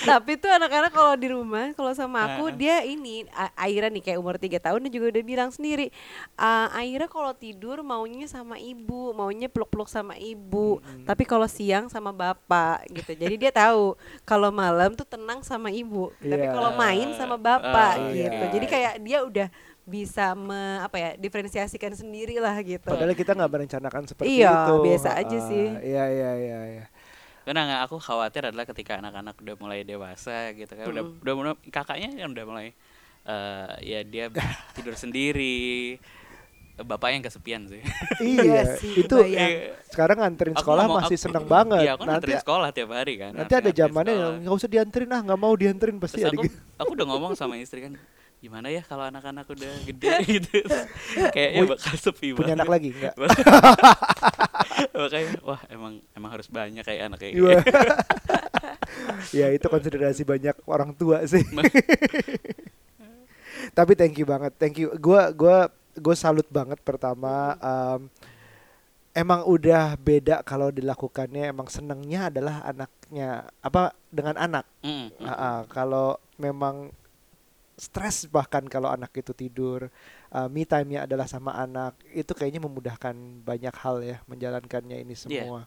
Tapi 0.00 0.34
tuh 0.34 0.50
anak-anak 0.50 0.90
kalau 0.90 1.14
di 1.14 1.28
rumah, 1.28 1.70
kalau 1.72 1.92
sama 1.92 2.26
aku 2.26 2.48
Heeh. 2.48 2.56
dia 2.56 2.76
ini 2.82 3.22
Aira 3.54 3.88
nih 3.88 4.02
kayak 4.02 4.18
umur 4.18 4.36
tiga 4.36 4.58
tahun 4.58 4.84
dia 4.84 4.92
juga 4.92 5.14
udah 5.14 5.22
bilang 5.24 5.50
sendiri. 5.50 5.94
"Ah, 6.34 6.68
Aira 6.74 7.06
kalau 7.06 7.30
tidur 7.32 7.80
maunya 7.82 8.26
sama 8.26 8.58
ibu, 8.58 9.12
maunya 9.12 9.46
peluk-peluk 9.46 9.86
sama 9.86 10.14
ibu. 10.16 10.78
Mm-mm. 10.78 11.06
Tapi 11.06 11.22
kalau 11.22 11.46
siang 11.46 11.86
sama 11.86 12.10
bapak 12.10 12.90
gitu. 12.90 13.14
Jadi 13.14 13.34
dia 13.38 13.52
tahu 13.52 13.94
kalau 14.24 14.50
malam 14.50 14.92
tuh 14.92 15.06
tenang 15.06 15.40
sama 15.42 15.70
ibu. 15.70 16.10
Tapi 16.18 16.36
Iya. 16.40 16.52
kalau 16.52 16.70
main 16.74 17.08
sama 17.14 17.36
bapak 17.36 17.94
Oh, 17.96 18.10
gitu. 18.10 18.34
iya. 18.36 18.50
Jadi 18.50 18.66
kayak 18.66 18.92
dia 19.00 19.18
udah 19.22 19.48
bisa 19.88 20.36
me, 20.36 20.52
apa 20.78 20.94
ya 20.94 21.10
diferensiasikan 21.16 21.90
sendiri 21.92 22.36
lah 22.36 22.60
gitu. 22.60 22.84
padahal 22.86 23.12
kita 23.12 23.32
nggak 23.32 23.48
merencanakan 23.50 24.02
seperti 24.04 24.36
Iya, 24.36 24.52
itu. 24.68 24.74
biasa 24.84 25.08
aja 25.16 25.32
Ah, 25.34 25.46
sih. 25.46 25.66
iya 25.80 26.04
iya 26.06 26.30
iya 26.36 26.60
iya. 26.70 26.84
Karena 27.42 27.64
nggak 27.64 27.80
aku 27.82 27.96
khawatir 27.98 28.44
adalah 28.44 28.64
ketika 28.64 28.96
anak-anak 28.96 29.32
udah 29.34 29.56
mulai 29.56 29.80
dewasa 29.82 30.52
gitu 30.52 30.68
kan 30.70 30.84
udah 30.86 31.02
udah 31.18 31.34
mulai 31.34 31.52
kakaknya 31.66 32.12
kan 32.14 32.28
udah 32.28 32.44
mulai 32.44 32.66
eh, 33.24 33.68
ya 33.82 34.00
dia 34.02 34.28
tidur 34.76 34.92
sendiri. 34.94 35.96
Bapaknya 36.78 37.14
yang 37.16 37.26
kesepian 37.26 37.62
sih. 37.66 37.82
Iya 38.22 38.78
sih, 38.78 39.02
itu 39.02 39.10
kebayang. 39.10 39.74
sekarang 39.88 40.16
nganterin 40.20 40.54
Aku 40.54 40.62
sekolah 40.62 40.84
mau- 40.86 41.02
masih 41.02 41.16
aku- 41.16 41.24
seneng 41.26 41.44
banget. 41.44 41.82
Iya 41.82 41.90
aku 41.90 42.02
nanti 42.02 42.12
nganterin 42.12 42.38
sekolah 42.38 42.68
tiap 42.70 42.90
hari 42.92 43.14
kan 43.16 43.30
nanti 43.32 43.50
ada 43.50 43.58
nganterin 43.64 43.80
zamannya 43.82 44.14
yang 44.14 44.34
nggak 44.44 44.54
usah 44.54 44.68
dianterin 44.68 45.10
ah 45.10 45.20
nggak 45.20 45.40
mau 45.40 45.54
dianterin 45.54 45.96
pasti 45.96 46.16
Terus 46.16 46.28
ada 46.28 46.36
aku, 46.36 46.44
gitu. 46.46 46.56
aku 46.76 46.90
udah 46.94 47.06
ngomong 47.08 47.32
sama 47.34 47.54
istri 47.56 47.82
kan 47.82 47.98
gimana 48.38 48.70
ya 48.70 48.86
kalau 48.86 49.02
anak-anak 49.10 49.50
udah 49.50 49.72
gede 49.82 50.14
gitu 50.38 50.62
kayaknya 51.34 51.62
Woi, 51.66 51.70
bakal 51.74 51.94
sepi 51.98 52.38
punya 52.38 52.54
anak 52.54 52.70
banget. 52.70 52.74
lagi 52.74 52.88
nggak 52.94 53.14
makanya 54.98 55.30
wah 55.42 55.60
emang 55.70 55.94
emang 56.14 56.30
harus 56.30 56.46
banyak 56.46 56.82
kayak 56.86 57.10
anak 57.10 57.18
kayak 57.18 57.34
gini. 57.34 57.56
ya 59.38 59.46
itu 59.50 59.66
konsiderasi 59.66 60.22
banyak 60.22 60.56
orang 60.66 60.94
tua 60.94 61.24
sih. 61.26 61.42
Tapi 63.74 63.92
thank 63.98 64.16
you 64.18 64.26
banget, 64.26 64.52
thank 64.56 64.78
you. 64.78 64.92
Gua 64.98 65.30
gua 65.34 65.68
gue 65.98 66.14
salut 66.14 66.46
banget 66.48 66.78
pertama. 66.82 67.58
em, 67.58 68.06
emang 69.14 69.42
udah 69.46 69.98
beda 69.98 70.46
kalau 70.46 70.70
dilakukannya. 70.70 71.50
Emang 71.50 71.66
senengnya 71.66 72.30
adalah 72.30 72.62
anaknya 72.62 73.50
apa 73.60 73.94
dengan 74.14 74.38
anak. 74.38 74.64
Mm, 74.82 75.10
mm. 75.18 75.26
Ah, 75.26 75.34
ah, 75.34 75.58
kalau 75.66 76.16
memang 76.38 76.94
stres 77.78 78.26
bahkan 78.26 78.66
kalau 78.66 78.90
anak 78.90 79.14
itu 79.14 79.30
tidur, 79.30 79.86
uh, 80.28 80.48
me 80.50 80.66
time-nya 80.66 81.06
adalah 81.06 81.24
sama 81.24 81.54
anak, 81.54 81.94
itu 82.10 82.34
kayaknya 82.34 82.58
memudahkan 82.60 83.14
banyak 83.42 83.72
hal 83.72 84.02
ya 84.02 84.18
menjalankannya 84.26 84.98
ini 85.00 85.14
Iya. 85.14 85.22
semua. 85.46 85.60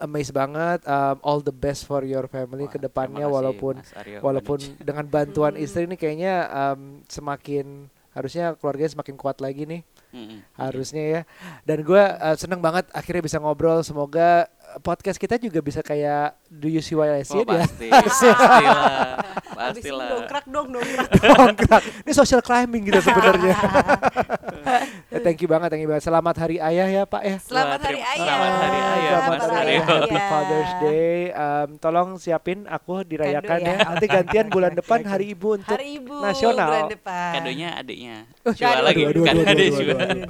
Amazed 0.00 0.32
banget, 0.32 0.80
um, 0.88 1.20
all 1.20 1.44
the 1.44 1.52
best 1.52 1.84
for 1.84 2.00
your 2.00 2.24
family 2.24 2.64
Wah, 2.64 2.72
ke 2.72 2.78
depannya 2.80 3.20
terima 3.20 3.28
kasih, 3.28 3.36
walaupun 3.36 3.74
walaupun 4.18 4.58
Manoj. 4.58 4.80
dengan 4.80 5.04
bantuan 5.06 5.52
Hmm. 5.52 5.60
istri 5.60 5.84
ini 5.84 6.00
kayaknya 6.00 6.34
um, 6.48 7.04
semakin 7.04 7.84
harusnya 8.10 8.56
keluarganya 8.56 8.96
semakin 8.96 9.14
kuat 9.14 9.38
lagi 9.38 9.68
nih 9.68 9.84
Mm, 10.10 10.18
mm, 10.18 10.26
mm. 10.26 10.40
harusnya 10.58 11.04
ya 11.06 11.20
dan 11.62 11.86
gue 11.86 12.02
seneng 12.34 12.58
banget 12.58 12.82
akhirnya 12.90 13.22
bisa 13.22 13.38
ngobrol 13.38 13.86
semoga 13.86 14.50
uh, 14.58 14.59
podcast 14.78 15.18
kita 15.18 15.34
juga 15.34 15.58
bisa 15.58 15.82
kayak 15.82 16.38
do 16.46 16.66
you 16.66 16.78
see 16.78 16.94
what 16.94 17.10
I 17.10 17.22
see 17.22 17.42
Oh, 17.42 17.44
ya 17.44 17.66
pasti, 17.66 17.90
pastilah, 17.94 19.18
pastilah. 19.50 20.08
dongkrak 20.14 20.44
dong 20.46 20.68
dongkrak. 20.70 21.08
Dongkrak. 21.18 21.82
Ini 22.06 22.12
social 22.14 22.38
climbing 22.40 22.86
gitu 22.86 23.02
sebenarnya. 23.02 23.56
Ya, 25.20 25.24
thank 25.28 25.44
you 25.44 25.48
banget, 25.52 25.68
thank 25.68 25.84
you 25.84 25.90
banget. 25.92 26.04
Selamat 26.08 26.32
Hari 26.40 26.56
Ayah 26.56 26.88
ya 26.88 27.02
Pak 27.04 27.22
ya. 27.28 27.36
Selamat 27.44 27.76
Wah, 27.76 27.86
Hari 27.92 28.00
Ayah. 28.00 28.16
Selamat 28.24 28.52
Hari 28.56 28.80
Ayah, 28.80 28.96
Selamat 28.96 29.28
Mas 29.28 29.44
Hari. 29.52 29.68
Ayah. 29.68 29.84
Happy. 29.84 30.18
Father's 30.32 30.72
Day. 30.80 31.12
Um, 31.36 31.68
tolong 31.76 32.08
siapin 32.16 32.58
aku 32.64 33.04
dirayakan 33.04 33.60
Kado 33.60 33.68
ya. 33.68 33.76
ya. 33.76 33.84
Nanti 33.84 34.06
gantian 34.08 34.46
bulan 34.48 34.72
depan. 34.72 34.98
Hari 35.04 35.36
Ibu 35.36 35.48
untuk 35.60 35.76
Hari 35.76 36.00
Ibu 36.00 36.16
nasional. 36.24 36.68
bulan 36.72 36.88
depan. 36.88 37.32
Kadonya 37.36 37.68
adiknya. 37.76 38.16
Oh, 38.48 38.52
Jual 38.56 38.72
aduh, 38.72 38.84
lagi 38.88 39.02
kan 39.04 39.12
aduh, 39.12 39.24
ada 39.44 39.52
aduh, 39.52 39.68
jual. 39.68 39.98
aduh, 40.00 40.00
aduh. 40.00 40.24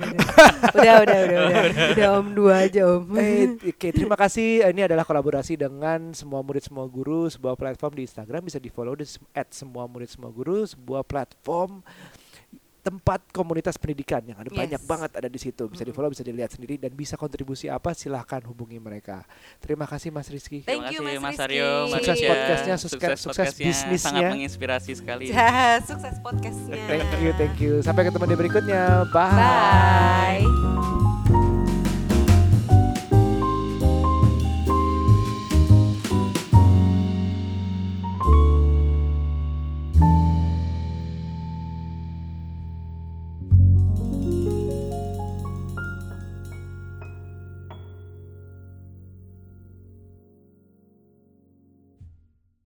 udah, 0.75 0.95
udah, 0.99 1.19
udah, 1.23 1.41
udah, 1.47 1.87
udah 1.95 2.09
om 2.19 2.27
dua 2.35 2.55
aja 2.67 2.81
om. 2.91 3.03
Eh, 3.15 3.47
Oke, 3.71 3.89
terima 3.95 4.19
kasih. 4.19 4.67
Ini 4.75 4.91
adalah 4.91 5.07
kolaborasi 5.07 5.55
dengan 5.55 6.11
semua 6.19 6.43
murid 6.43 6.67
semua 6.67 6.91
guru, 6.91 7.31
sebuah 7.31 7.55
platform 7.55 7.95
di 7.95 8.03
Instagram 8.11 8.43
bisa 8.43 8.59
di 8.59 8.67
follow 8.67 8.99
di 8.99 9.07
at 9.39 9.55
semua 9.55 9.87
murid 9.87 10.11
semua 10.11 10.35
guru, 10.35 10.67
sebuah 10.67 11.07
platform 11.07 11.87
tempat 12.81 13.21
komunitas 13.31 13.77
pendidikan 13.77 14.21
yang 14.23 14.37
ada 14.37 14.49
Yes. 14.49 14.57
banyak 14.57 14.83
banget 14.85 15.11
ada 15.15 15.29
di 15.29 15.37
situ. 15.37 15.65
Bisa 15.67 15.83
di 15.83 15.91
follow, 15.91 16.09
bisa 16.09 16.21
dilihat 16.21 16.49
sendiri 16.49 16.77
dan 16.77 16.91
bisa 16.91 17.15
kontribusi 17.15 17.67
apa 17.67 17.93
silahkan 17.93 18.41
hubungi 18.43 18.77
mereka. 18.77 19.23
Terima 19.59 19.85
kasih 19.85 20.09
Mas 20.09 20.27
Rizky. 20.27 20.63
Thank 20.63 20.81
Terima 20.83 20.91
you, 20.91 21.01
kasih 21.03 21.19
Mas 21.19 21.31
Mas. 21.31 21.39
Aryo, 21.41 21.71
Sukses 21.87 22.09
Rizky. 22.11 22.27
podcastnya, 22.27 22.75
sukses- 22.75 22.91
sukses 22.91 23.21
podcastnya, 23.23 23.67
bisnisnya. 23.67 24.11
Sangat 24.11 24.33
menginspirasi 24.33 24.91
sekali. 24.95 25.25
Ya, 25.29 25.51
sukses 25.89 26.17
podcastnya. 26.19 26.85
Thank 26.87 27.11
you, 27.19 27.33
thank 27.37 27.57
you. 27.59 27.73
Sampai 27.81 28.03
ketemu 28.05 28.25
di 28.27 28.37
berikutnya. 28.37 29.05
Bye. 29.09 30.45
Bye. 30.45 31.00